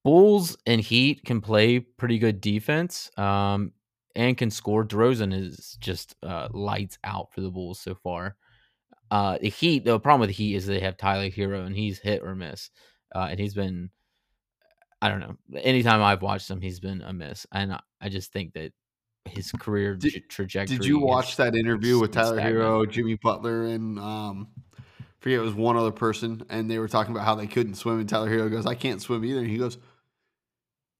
[0.04, 3.72] Bulls and Heat can play pretty good defense um,
[4.14, 4.84] and can score.
[4.84, 8.36] DeRozan is just uh, lights out for the Bulls so far.
[9.10, 11.98] Uh, the Heat, the problem with the Heat is they have Tyler Herro and he's
[11.98, 12.70] hit or miss
[13.14, 13.90] uh, and he's been
[15.02, 15.36] I don't know.
[15.60, 18.72] Anytime I've watched him, he's been a miss, and I, I just think that
[19.26, 20.78] his career Did- trajectory.
[20.78, 22.56] did you watch is- that interview with Tyler stagnant.
[22.64, 24.48] Herro, Jimmy Butler, and um
[24.78, 27.74] I forget it was one other person, and they were talking about how they couldn't
[27.76, 29.40] swim, and Tyler Herro goes, I can't swim either.
[29.40, 29.78] And he goes,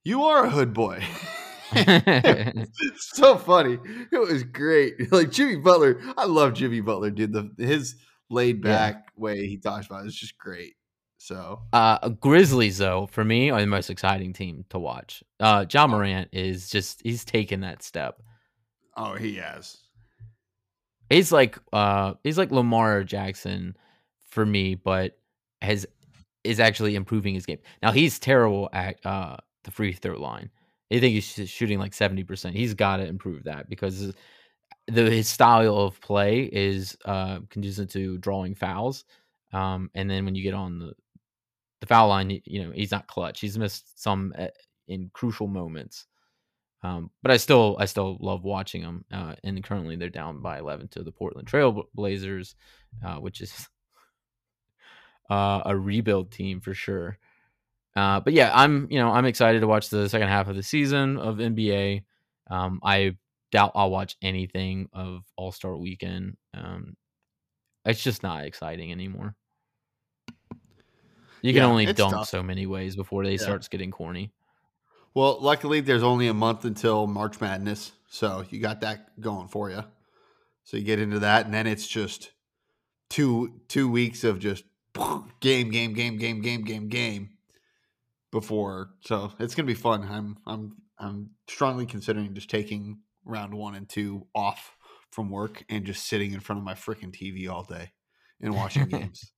[0.05, 1.03] You are a hood boy.
[1.72, 3.79] it's so funny.
[4.12, 4.94] It was great.
[5.12, 7.33] Like Jimmy Butler, I love Jimmy Butler, dude.
[7.33, 7.96] The his
[8.31, 8.70] laid Yeah.
[8.70, 10.74] back way he talks about it is just great.
[11.24, 15.24] So uh, Grizzlies, though, for me, are the most exciting team to watch.
[15.40, 18.22] Uh, Ja Morant is just he's taken that step.
[18.94, 19.78] oh he has.
[21.08, 23.74] He's like uh he's like Lamar Jackson
[24.28, 25.16] for me, but
[25.62, 25.87] has
[26.44, 27.58] is actually improving his game.
[27.82, 30.50] Now he's terrible at uh the free throw line.
[30.92, 32.54] I think he's shooting like seventy percent.
[32.54, 34.12] He's got to improve that because
[34.88, 39.06] the his style of play is uh, conducive to drawing fouls.
[39.54, 40.94] Um, and then when you get on the
[41.85, 43.40] the foul line, you know he's not clutch.
[43.40, 44.47] He's missed some uh,
[44.88, 46.07] in crucial moments.
[46.83, 49.05] Um, but I still I still love watching them.
[49.12, 52.55] Uh, and currently they're down by 11 to the Portland Trail Blazers,
[53.05, 53.68] uh, which is
[55.31, 57.18] uh, a rebuild team for sure.
[57.94, 60.62] Uh, but yeah, I'm you know I'm excited to watch the second half of the
[60.62, 62.05] season of NBA.
[62.51, 63.16] Um, I
[63.53, 66.38] doubt I'll watch anything of All Star Weekend.
[66.55, 66.97] Um,
[67.85, 69.37] it's just not exciting anymore.
[71.44, 72.28] You can Yeah, only dunk tough.
[72.30, 73.37] so many ways before they Yeah.
[73.37, 74.33] starts getting corny.
[75.12, 79.68] Well, luckily, there's only a month until March Madness, so you got that going for
[79.70, 79.85] you.
[80.64, 82.33] So you get into that, and then it's just
[83.11, 84.64] two two weeks of just
[85.40, 87.37] game, game, game, game, game, game, game.
[88.30, 90.02] Before, so it's gonna be fun.
[90.02, 94.78] I'm I'm I'm strongly considering just taking round one and two off
[95.11, 97.92] from work and just sitting in front of my freaking TV all day
[98.40, 99.34] and watching games.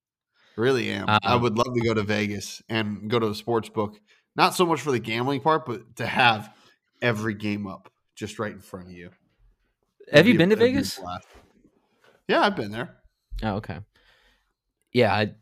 [0.57, 1.05] Really am.
[1.07, 3.99] I Um, would love to go to Vegas and go to a sports book.
[4.35, 6.53] Not so much for the gambling part, but to have
[7.01, 9.05] every game up just right in front of you.
[10.11, 10.99] Have It'd you be a- been to it'd be a Vegas?
[12.27, 12.97] Yeah, I've been there.
[13.43, 13.79] Oh, okay.
[14.93, 15.35] Yeah, I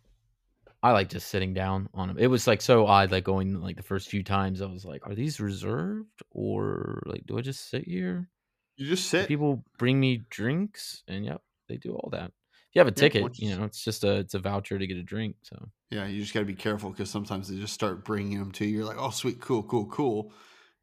[0.84, 2.18] I like just sitting down on them.
[2.20, 4.62] It was like so odd, like going like the first few times.
[4.62, 8.30] I was like, are these reserved or like do I just sit here?
[8.78, 9.28] You just Do sit.
[9.28, 12.32] people bring me drinks, and yep, they do all that.
[12.76, 15.04] You have a ticket, you know, it's just a it's a voucher to get a
[15.04, 15.38] drink.
[15.44, 18.52] So Yeah, you just got to be careful because sometimes they just start bringing them
[18.52, 18.78] to you.
[18.78, 20.34] You're like, oh, sweet, cool, cool, cool.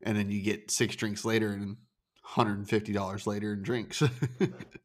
[0.03, 1.77] And then you get six drinks later and
[2.27, 4.03] $150 later in drinks.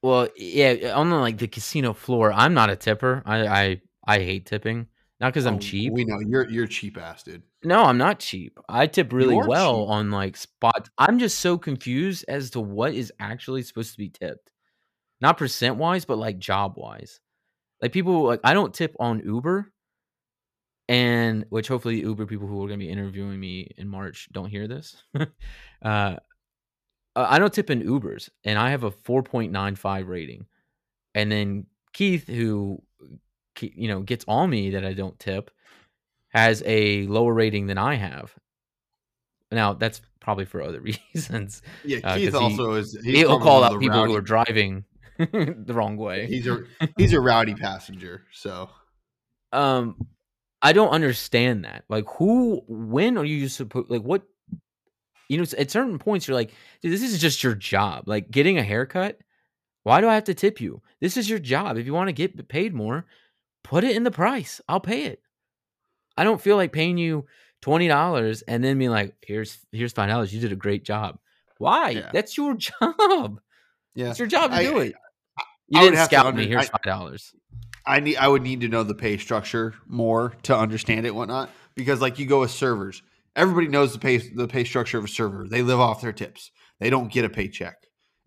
[0.03, 3.23] Well, yeah, on the like the casino floor, I'm not a tipper.
[3.25, 4.87] I I, I hate tipping.
[5.19, 5.91] Not because I'm Oh, cheap.
[5.91, 7.41] We know you're you're cheap ass, dude.
[7.63, 8.59] No, I'm not cheap.
[8.69, 9.89] I tip really well cheap.
[9.89, 10.91] on like spots.
[10.99, 14.51] I'm just so confused as to what is actually supposed to be tipped.
[15.21, 17.19] Not percent wise, but like job wise.
[17.81, 19.71] Like people like I don't tip on Uber.
[20.89, 24.49] And which hopefully Uber people who are going to be interviewing me in March don't
[24.49, 24.95] hear this.
[25.81, 26.15] uh
[27.15, 30.45] I don't tip in Ubers and I have a 4.95 rating.
[31.15, 32.81] And then Keith who
[33.59, 35.49] you know gets on me that I don't tip
[36.29, 38.33] has a lower rating than I have.
[39.51, 40.79] Now that's probably for other
[41.13, 41.63] reasons.
[41.83, 42.97] Yeah, Uh, Keith he- also is.
[43.03, 44.85] He'll call out people who are driving
[45.65, 46.27] the wrong way.
[46.27, 46.63] He's a
[46.97, 48.23] he's a rowdy passenger.
[48.31, 48.69] So
[49.51, 50.07] um,
[50.61, 51.83] I don't understand that.
[51.89, 52.61] Like, who?
[52.67, 53.89] When are you supposed?
[53.89, 54.23] Like, what?
[55.29, 56.51] You know, at certain points, you're like,
[56.81, 58.03] dude, this is just your job.
[58.07, 59.19] Like, getting a haircut.
[59.83, 60.81] Why do I have to tip you?
[61.01, 61.77] This is your job.
[61.77, 63.05] If you want to get paid more,
[63.63, 64.59] put it in the price.
[64.67, 65.21] I'll pay it.
[66.17, 67.25] I don't feel like paying you
[67.61, 70.33] twenty dollars and then being like, here's here's five dollars.
[70.33, 71.19] You did a great job.
[71.57, 71.89] Why?
[71.91, 72.09] Yeah.
[72.13, 73.39] That's your job.
[73.95, 74.95] yeah, It's your job to I- do it.
[75.69, 76.43] You I didn't have to scout me.
[76.43, 77.33] under- Here's five dollars.
[77.85, 81.17] I need I would need to know the pay structure more to understand it and
[81.17, 81.49] whatnot.
[81.75, 83.01] Because like you go with servers,
[83.35, 85.47] everybody knows the pay the pay structure of a server.
[85.49, 86.51] They live off their tips.
[86.79, 87.75] They don't get a paycheck.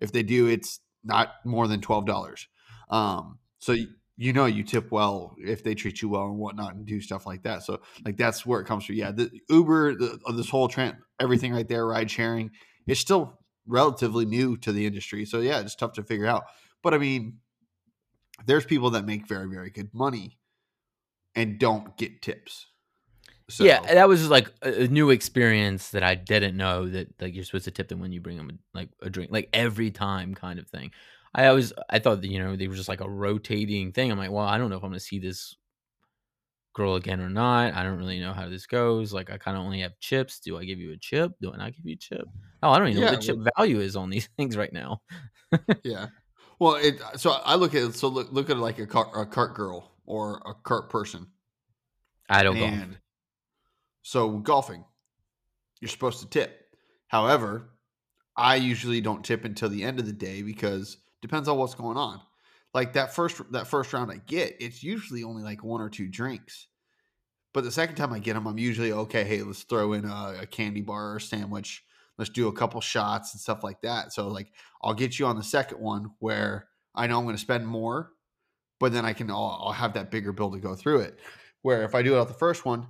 [0.00, 2.46] If they do, it's not more than twelve dollars.
[2.90, 6.74] Um, so y- you know you tip well if they treat you well and whatnot
[6.74, 7.62] and do stuff like that.
[7.62, 8.96] So like that's where it comes from.
[8.96, 12.50] Yeah, the Uber, the, uh, this whole trend, everything right there, ride sharing,
[12.87, 15.24] it's still relatively new to the industry.
[15.26, 16.44] So yeah, it's tough to figure out.
[16.82, 17.38] But I mean,
[18.46, 20.38] there's people that make very very good money
[21.34, 22.66] and don't get tips.
[23.48, 27.44] So, yeah, that was like a, new experience that I didn't know that like you're
[27.44, 30.34] supposed to tip them when you bring them a, like a drink, like every time
[30.34, 30.92] kind of thing.
[31.34, 34.10] I always I thought that you know they were just like a rotating thing.
[34.10, 35.56] I'm like, well, I don't know if I'm gonna see this
[36.74, 37.74] girl again or not.
[37.74, 39.12] I don't really know how this goes.
[39.12, 40.40] Like, I kind of only have chips.
[40.40, 41.32] Do I give you a chip?
[41.40, 42.24] Do I not give you a chip?
[42.62, 45.02] Oh, I don't even know what the chip value is on these things right now.
[45.82, 46.06] yeah.
[46.61, 49.09] Well, it so I look at it, so look look at it like a cart,
[49.16, 51.27] a cart girl or a cart person.
[52.29, 52.99] I don't golf.
[54.03, 54.85] So golfing,
[55.81, 56.57] you're supposed to tip.
[57.09, 57.70] However,
[58.37, 61.96] I usually don't tip until the end of the day because depends on what's going
[61.96, 62.21] on.
[62.75, 66.08] Like that first that first round I get, it's usually only like one or two
[66.08, 66.69] drinks.
[67.54, 69.25] But the second time I get them, I'm usually okay.
[69.25, 71.85] Hey, let's throw in a, a candy bar or sandwich.
[72.21, 74.12] Let's do a couple shots and stuff like that.
[74.12, 74.52] So like
[74.83, 78.10] I'll get you on the second one where I know I'm going to spend more,
[78.79, 81.18] but then I can I'll, I'll have that bigger bill to go through it.
[81.62, 82.88] Where if I do it off the first one,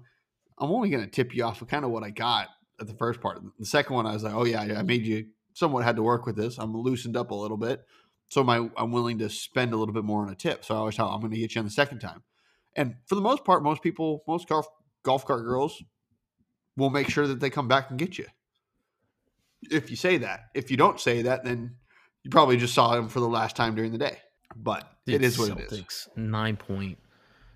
[0.58, 2.48] I'm only going to tip you off of kind of what I got
[2.80, 3.40] at the first part.
[3.56, 6.26] The second one, I was like, oh yeah, I made you somewhat had to work
[6.26, 6.58] with this.
[6.58, 7.84] I'm loosened up a little bit,
[8.30, 10.64] so my I'm willing to spend a little bit more on a tip.
[10.64, 12.24] So I always tell I'm going to get you on the second time.
[12.74, 14.66] And for the most part, most people, most golf
[15.04, 15.82] golf cart girls
[16.76, 18.26] will make sure that they come back and get you.
[19.62, 20.46] If you say that.
[20.54, 21.76] If you don't say that, then
[22.22, 24.18] you probably just saw him for the last time during the day.
[24.56, 26.08] But it is what it is.
[26.16, 26.98] Nine point.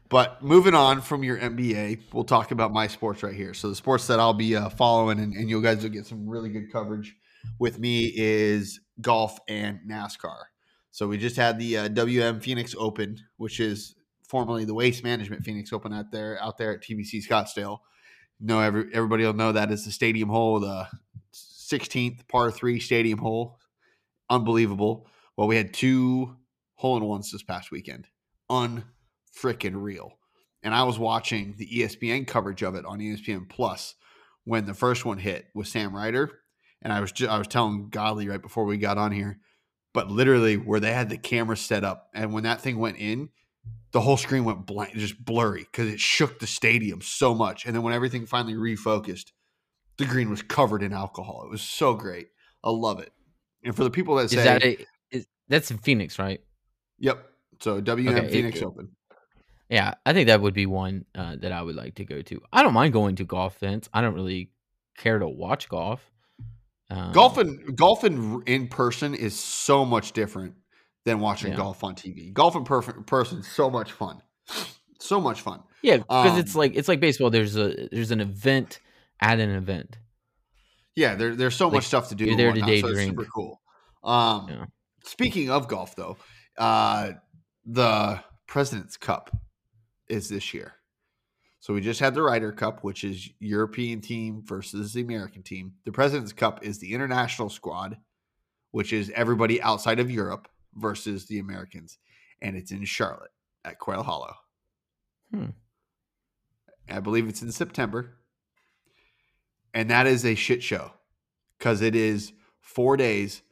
[0.09, 3.55] But moving on from your NBA, we'll talk about my sports right here.
[3.55, 6.29] So the sports that I'll be uh, following, and, and you guys will get some
[6.29, 7.17] really good coverage
[7.59, 10.37] with me is golf and NASCAR.
[10.91, 13.97] So we just had the uh, WM Phoenix Open, which is
[14.29, 17.79] formerly the Waste Management Phoenix Open out there out there at TPC Scottsdale.
[18.41, 20.87] No, every everybody will know that is the stadium hole, the
[21.71, 23.59] 16th par three stadium hole.
[24.31, 25.07] Unbelievable.
[25.37, 26.37] Well, we had two
[26.75, 28.09] hole in ones this past weekend.
[28.51, 30.19] Unfrickin' real.
[30.63, 33.95] And I was watching the ESPN coverage of it on ESPN Plus
[34.45, 36.31] when the first one hit with Sam Ryder.
[36.83, 39.41] And I was ju- I was telling Godly right before we got on here,
[39.93, 43.31] but literally where they had the camera set up, and when that thing went in,
[43.93, 47.65] the whole screen went blank, just blurry because it shook the stadium so much.
[47.65, 49.33] And then when everything finally refocused,
[49.99, 51.43] the green was covered in alcohol.
[51.45, 52.29] It was so great.
[52.63, 53.13] I love it.
[53.63, 56.41] And for the people that Is say, that a, is, that's in Phoenix, right?
[56.99, 57.25] "Yep,"
[57.61, 58.91] so WM Okay, Phoenix it- Open.
[59.71, 62.41] Yeah, I think that would be one uh, that I would like to go to.
[62.53, 63.89] I don't mind going to golf events.
[63.95, 64.51] I don't really
[64.99, 66.03] care to watch golf.
[66.91, 70.55] Um, Golfing, golfing in person is so much different
[71.07, 71.57] than watching Yeah.
[71.57, 72.31] golf on TV.
[72.33, 74.21] Golf in person is so much fun,
[75.01, 75.63] so much fun.
[75.83, 77.31] Yeah, because it's Um, like it's like baseball.
[77.31, 78.81] There's a there's an event
[79.21, 79.99] at an event.
[80.97, 82.25] Yeah, there, there's so Like, much stuff to do.
[82.25, 83.11] you're there to day so drink.
[83.11, 83.61] super cool.
[84.03, 84.65] Um, Yeah.
[85.05, 86.17] Speaking of golf, though,
[86.57, 87.13] uh,
[87.67, 89.37] the President's Cup
[90.09, 90.75] is this year.
[91.61, 95.75] So we just had the Ryder Cup, which is European team versus the American team.
[95.85, 97.99] The President's Cup is the international squad,
[98.71, 101.99] which is everybody outside of Europe versus the Americans,
[102.41, 103.31] and it's in Charlotte
[103.65, 104.35] at Quail Hollow.
[105.31, 105.51] Hmm.
[106.89, 108.17] I believe it's in September.
[109.75, 110.93] And that is a shit show
[111.59, 113.43] because it is four days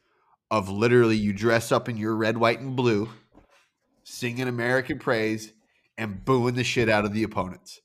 [0.49, 3.09] of literally you dress up in your red, white, and blue,
[4.03, 5.51] singing American praise,
[5.97, 7.81] and booing the shit out of the opponents.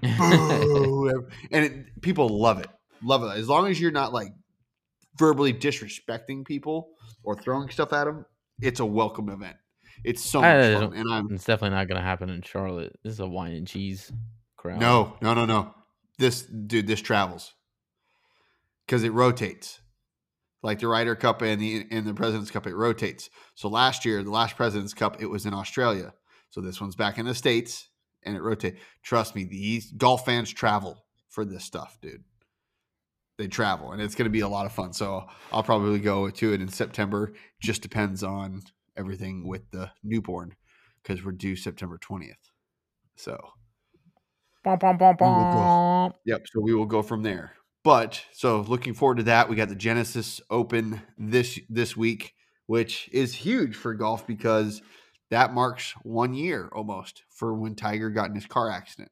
[0.00, 1.26] Boo!
[1.50, 2.68] and it, people love it.
[3.02, 3.38] Love it.
[3.38, 4.32] As long as you're not like
[5.16, 6.90] verbally disrespecting people
[7.24, 8.24] or throwing stuff at them,
[8.60, 9.56] it's a welcome event.
[10.04, 10.94] It's so much fun.
[10.94, 12.98] And I'm it's definitely not going to happen in Charlotte.
[13.02, 14.12] This is a wine and cheese
[14.56, 14.80] crowd.
[14.80, 15.74] No, no, no, no.
[16.18, 17.52] This dude, this travels
[18.86, 19.80] because it rotates.
[20.62, 23.30] Like the Ryder Cup and the and the President's Cup, it rotates.
[23.54, 26.14] So last year, the last President's Cup, it was in Australia.
[26.50, 27.88] So this one's back in the states,
[28.24, 28.78] and it rotates.
[29.02, 32.22] Trust me, these golf fans travel for this stuff, dude.
[33.38, 34.92] They travel, and it's going to be a lot of fun.
[34.92, 37.32] So I'll probably go to it in September.
[37.60, 38.62] Just depends on
[38.96, 40.54] everything with the newborn
[41.02, 42.36] because we're due September twentieth.
[43.16, 43.36] So
[45.18, 45.58] will go.
[45.58, 46.12] bum.
[46.24, 46.42] Yep.
[46.52, 47.54] So we will go from there.
[47.84, 49.48] But so looking forward to that.
[49.48, 52.34] We got the Genesis Open this this week,
[52.66, 54.82] which is huge for golf because
[55.30, 59.10] that marks one year almost for when Tiger got in his car accident.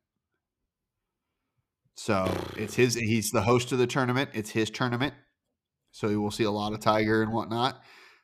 [1.96, 2.94] So it's his.
[2.94, 4.30] He's the host of the tournament.
[4.34, 5.14] It's his tournament.
[5.92, 7.82] So you will see a lot of Tiger and whatnot.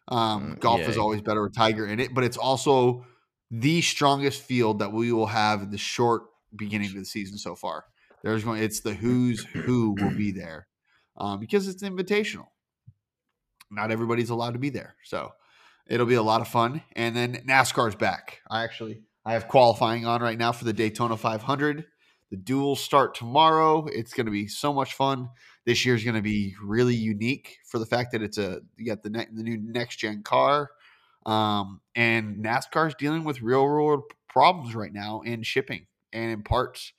[0.09, 3.05] Um, Mm, golf is always better with Tiger in it, but it's also
[3.51, 6.23] the strongest field that we will have in the short
[6.55, 7.85] beginning of the season so far.
[8.27, 8.61] There's going.
[8.61, 10.67] It's the who's who will be there
[11.17, 12.47] um, because it's invitational.
[13.71, 15.31] Not everybody's allowed to be there, so
[15.87, 16.83] it'll be a lot of fun.
[16.97, 18.41] And then NASCAR's back.
[18.51, 21.85] I actually I have qualifying on right now for the Daytona 500.
[22.33, 23.87] The duels start tomorrow.
[23.87, 25.29] It's going to be so much fun.
[25.65, 29.05] This year's going to be really unique for the fact that it's a you got
[29.05, 30.71] the ne- the new next gen car,
[31.27, 36.93] um, and NASCAR's dealing with real world problems right now in shipping and in parts.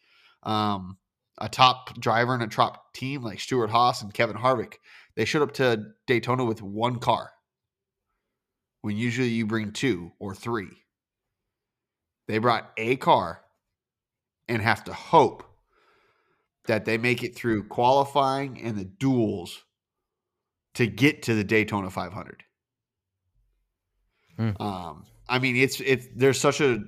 [0.44, 0.98] Um,
[1.38, 4.76] a top driver and a top team like Stewart-Haas and Kevin Harvick,
[5.16, 7.32] they showed up to Daytona with one car
[8.82, 10.70] when usually you bring two or three.
[12.28, 13.42] They brought a car
[14.48, 15.44] and have to hope
[16.68, 19.64] that they make it through qualifying and the duels
[20.76, 22.44] to get to the Daytona 500.
[24.36, 24.52] Hmm.
[24.62, 26.84] Um, I mean, it's it's there's such a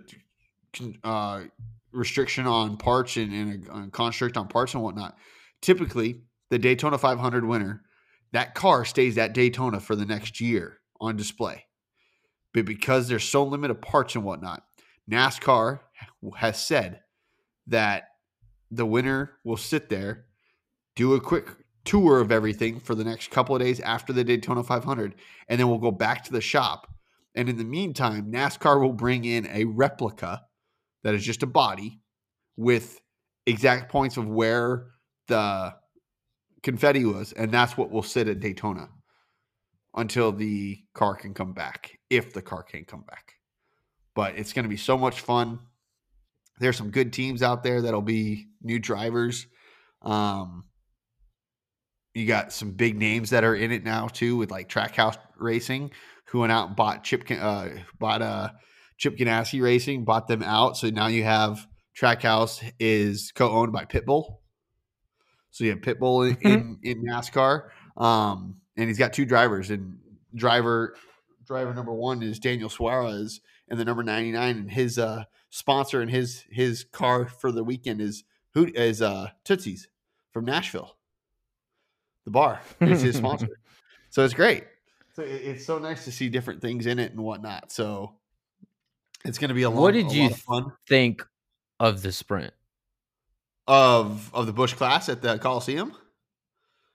[1.03, 1.43] uh,
[1.91, 5.17] restriction on parts and, and a, a construct on parts and whatnot.
[5.61, 7.83] Typically, the Daytona 500 winner,
[8.31, 11.65] that car stays at Daytona for the next year on display.
[12.53, 14.63] But because there's so limited parts and whatnot,
[15.09, 15.79] NASCAR
[16.35, 17.01] has said
[17.67, 18.03] that
[18.71, 20.25] the winner will sit there,
[20.95, 21.47] do a quick
[21.85, 25.15] tour of everything for the next couple of days after the Daytona 500,
[25.47, 26.91] and then we'll go back to the shop.
[27.35, 30.43] And in the meantime, NASCAR will bring in a replica
[31.03, 31.99] that is just a body
[32.57, 32.99] with
[33.45, 34.87] exact points of where
[35.27, 35.73] the
[36.63, 38.89] confetti was, and that's what will sit at Daytona
[39.95, 43.33] until the car can come back, if the car can come back.
[44.15, 45.59] But it's going to be so much fun.
[46.59, 49.47] There's some good teams out there that'll be new drivers.
[50.01, 50.65] Um,
[52.13, 55.91] you got some big names that are in it now too, with like Trackhouse Racing,
[56.25, 58.49] who went out and bought Chip, uh, bought uh,
[58.99, 60.77] Chip Ganassi Racing, bought them out.
[60.77, 61.67] So now you have
[61.99, 64.35] Trackhouse is co-owned by Pitbull.
[65.51, 66.47] So you have Pitbull in, Mm-hmm.
[66.83, 69.71] in, in NASCAR, um, and he's got two drivers.
[69.71, 69.97] And
[70.35, 70.95] driver
[71.47, 74.57] driver number one is Daniel Suarez, and the number ninety nine.
[74.57, 78.23] And his uh, sponsor and his his car for the weekend is
[78.53, 79.87] who is uh, Tootsie's
[80.31, 80.95] from Nashville.
[82.25, 83.47] The bar is his sponsor,
[84.09, 84.65] so it's great.
[85.15, 87.71] So it- it's so nice to see different things in it and whatnot.
[87.71, 88.13] So
[89.25, 89.81] it's going to be a lot.
[89.81, 91.25] What did you of Think
[91.79, 92.53] of the sprint.
[93.67, 95.93] of of the Busch Clash at the Coliseum?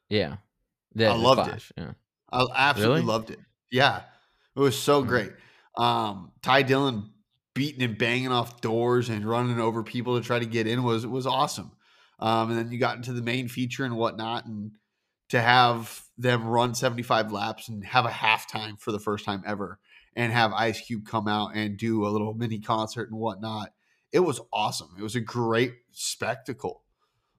[0.08, 0.36] Yeah.
[0.94, 1.62] The, I loved it.
[1.76, 1.92] Yeah.
[2.30, 3.06] I absolutely Really?
[3.06, 3.38] loved it.
[3.70, 4.02] Yeah,
[4.56, 5.08] it was so Mm.
[5.08, 5.32] great.
[5.76, 7.10] Um, Ty Dillon
[7.54, 11.06] beating and banging off doors and running over people to try to get in was
[11.06, 11.72] was awesome.
[12.20, 14.72] Um, and then you got into the main feature and whatnot, and
[15.30, 19.42] to have them run seventy five laps and have a halftime for the first time
[19.46, 19.78] ever,
[20.16, 23.72] and have Ice Cube come out and do a little mini concert and whatnot.
[24.12, 24.90] It was awesome.
[24.98, 26.82] It was a great spectacle.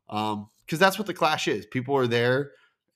[0.09, 1.65] Um, because that's what the Clash is.
[1.65, 2.51] People are there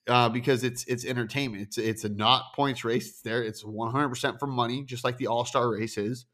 [0.07, 1.63] uh, because it's it's entertainment.
[1.63, 3.09] It's it's a not points race.
[3.09, 3.43] It's there.
[3.43, 6.25] It's one hundred percent for money, just like the All Star race is.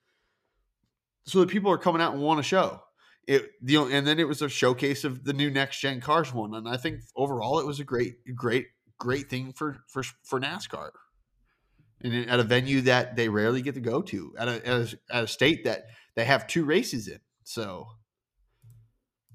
[1.26, 2.82] So the people are coming out and want a show.
[3.28, 6.54] It the and then it was a showcase of the new next gen cars one,
[6.54, 8.68] and I think overall it was a great great
[8.98, 10.92] great thing for for for NASCAR.
[12.06, 15.24] At a venue that they rarely get to go to, at a, at a at
[15.24, 15.86] a state that
[16.16, 17.88] they have two races in, so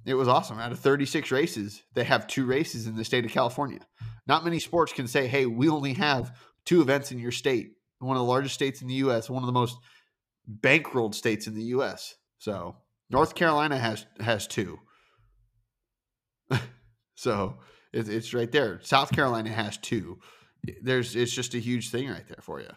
[0.06, 0.58] it was awesome.
[0.58, 3.80] Out of 36 races, they have two races in the state of California.
[4.26, 7.72] Not many sports can say, hey, we only have two events in your state.
[7.98, 9.76] One of the largest states in the U.S., one of the most
[10.48, 12.14] bankrolled states in the U.S.
[12.38, 12.76] So
[13.10, 14.78] North Carolina has has two.
[17.14, 17.58] so
[17.92, 18.80] it's, it's right there.
[18.82, 20.18] South Carolina has two.
[20.82, 22.70] There's it's just a huge thing right there for you.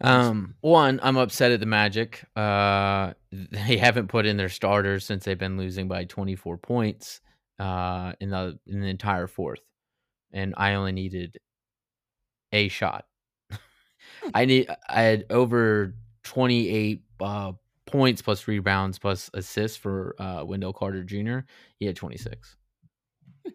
[0.00, 2.24] Um, one, I'm upset at the Magic.
[2.36, 7.20] Uh, they haven't put in their starters since they've been losing by 24 points
[7.58, 9.60] uh, in the in the entire fourth,
[10.32, 11.38] and I only needed
[12.52, 13.06] a shot.
[14.34, 17.52] I need I had over 28 uh,
[17.86, 21.40] points plus rebounds plus assists for uh, Wendell Carter Jr.
[21.78, 22.56] He had 26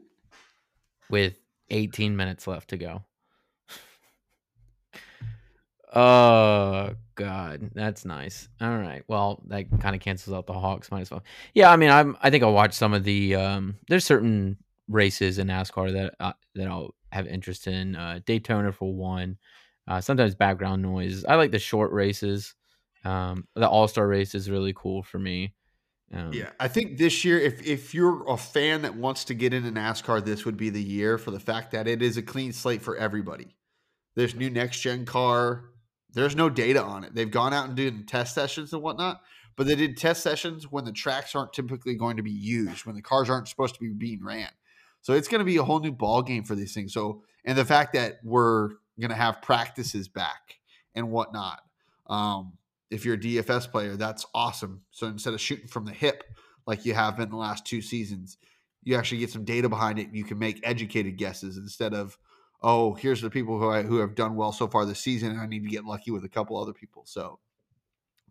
[1.10, 1.34] with
[1.70, 3.04] 18 minutes left to go.
[5.94, 8.48] Oh God, that's nice.
[8.62, 10.92] All right, well that kind of cancels out the Hawks.
[10.92, 11.24] Might as well.
[11.56, 12.16] Yeah, I mean, I'm.
[12.22, 13.36] I think I'll watch some of the.
[13.36, 14.58] Um, there's certain
[14.88, 17.96] races in NASCAR that uh, that I'll have interest in.
[17.96, 19.38] Uh, Daytona for one.
[19.88, 21.26] Uh, sometimes background noise.
[21.26, 22.54] I like the short races.
[23.04, 25.56] Um, the All Star race is really cool for me.
[26.14, 29.54] Um, Yeah, I think this year, if if you're a fan that wants to get
[29.54, 32.52] into NASCAR, this would be the year for the fact that it is a clean
[32.52, 33.56] slate for everybody.
[34.16, 35.66] There's new next gen car.
[36.12, 37.14] There's no data on it.
[37.14, 39.22] They've gone out and doing test sessions and whatnot,
[39.56, 42.96] but they did test sessions when the tracks aren't typically going to be used, when
[42.96, 44.50] the cars aren't supposed to be being ran.
[45.02, 46.94] So it's going to be a whole new ball game for these things.
[46.94, 50.60] So and the fact that we're going to have practices back
[50.96, 51.62] and whatnot.
[52.08, 52.54] Um,
[52.90, 54.82] if you're a DFS player, that's awesome.
[54.92, 56.24] So instead of shooting from the hip
[56.66, 58.38] like you have been the last two seasons,
[58.84, 60.08] you actually get some data behind it.
[60.08, 62.18] And you can make educated guesses instead of,
[62.62, 65.40] oh, here's the people who I, who have done well so far this season, and
[65.40, 67.04] I need to get lucky with a couple other people.
[67.06, 67.40] So,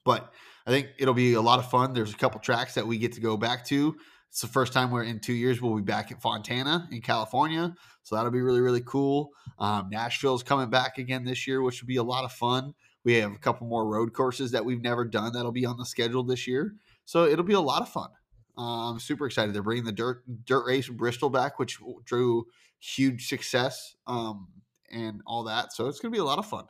[0.04, 0.32] but
[0.66, 1.92] I think it'll be a lot of fun.
[1.92, 3.96] There's a couple tracks that we get to go back to.
[4.30, 5.62] It's the first time we're in two years.
[5.62, 9.30] We'll be back at Fontana in California, so that'll be really really cool.
[9.59, 12.74] Um, Nashville's coming back again this year, which will be a lot of fun.
[13.09, 15.86] We have a couple more road courses that we've never done that'll be on the
[15.86, 16.74] schedule this year,
[17.06, 18.11] so it'll be a lot of fun.
[18.59, 19.54] I'm super excited.
[19.54, 22.46] They're bringing the dirt dirt race Bristol back, which drew
[22.78, 24.48] huge success um,
[24.90, 25.72] and all that.
[25.72, 26.66] So it's gonna be a lot of fun.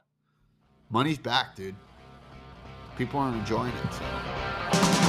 [0.91, 1.75] Money's back, dude.
[2.97, 3.93] People are enjoying it.
[3.93, 5.08] So.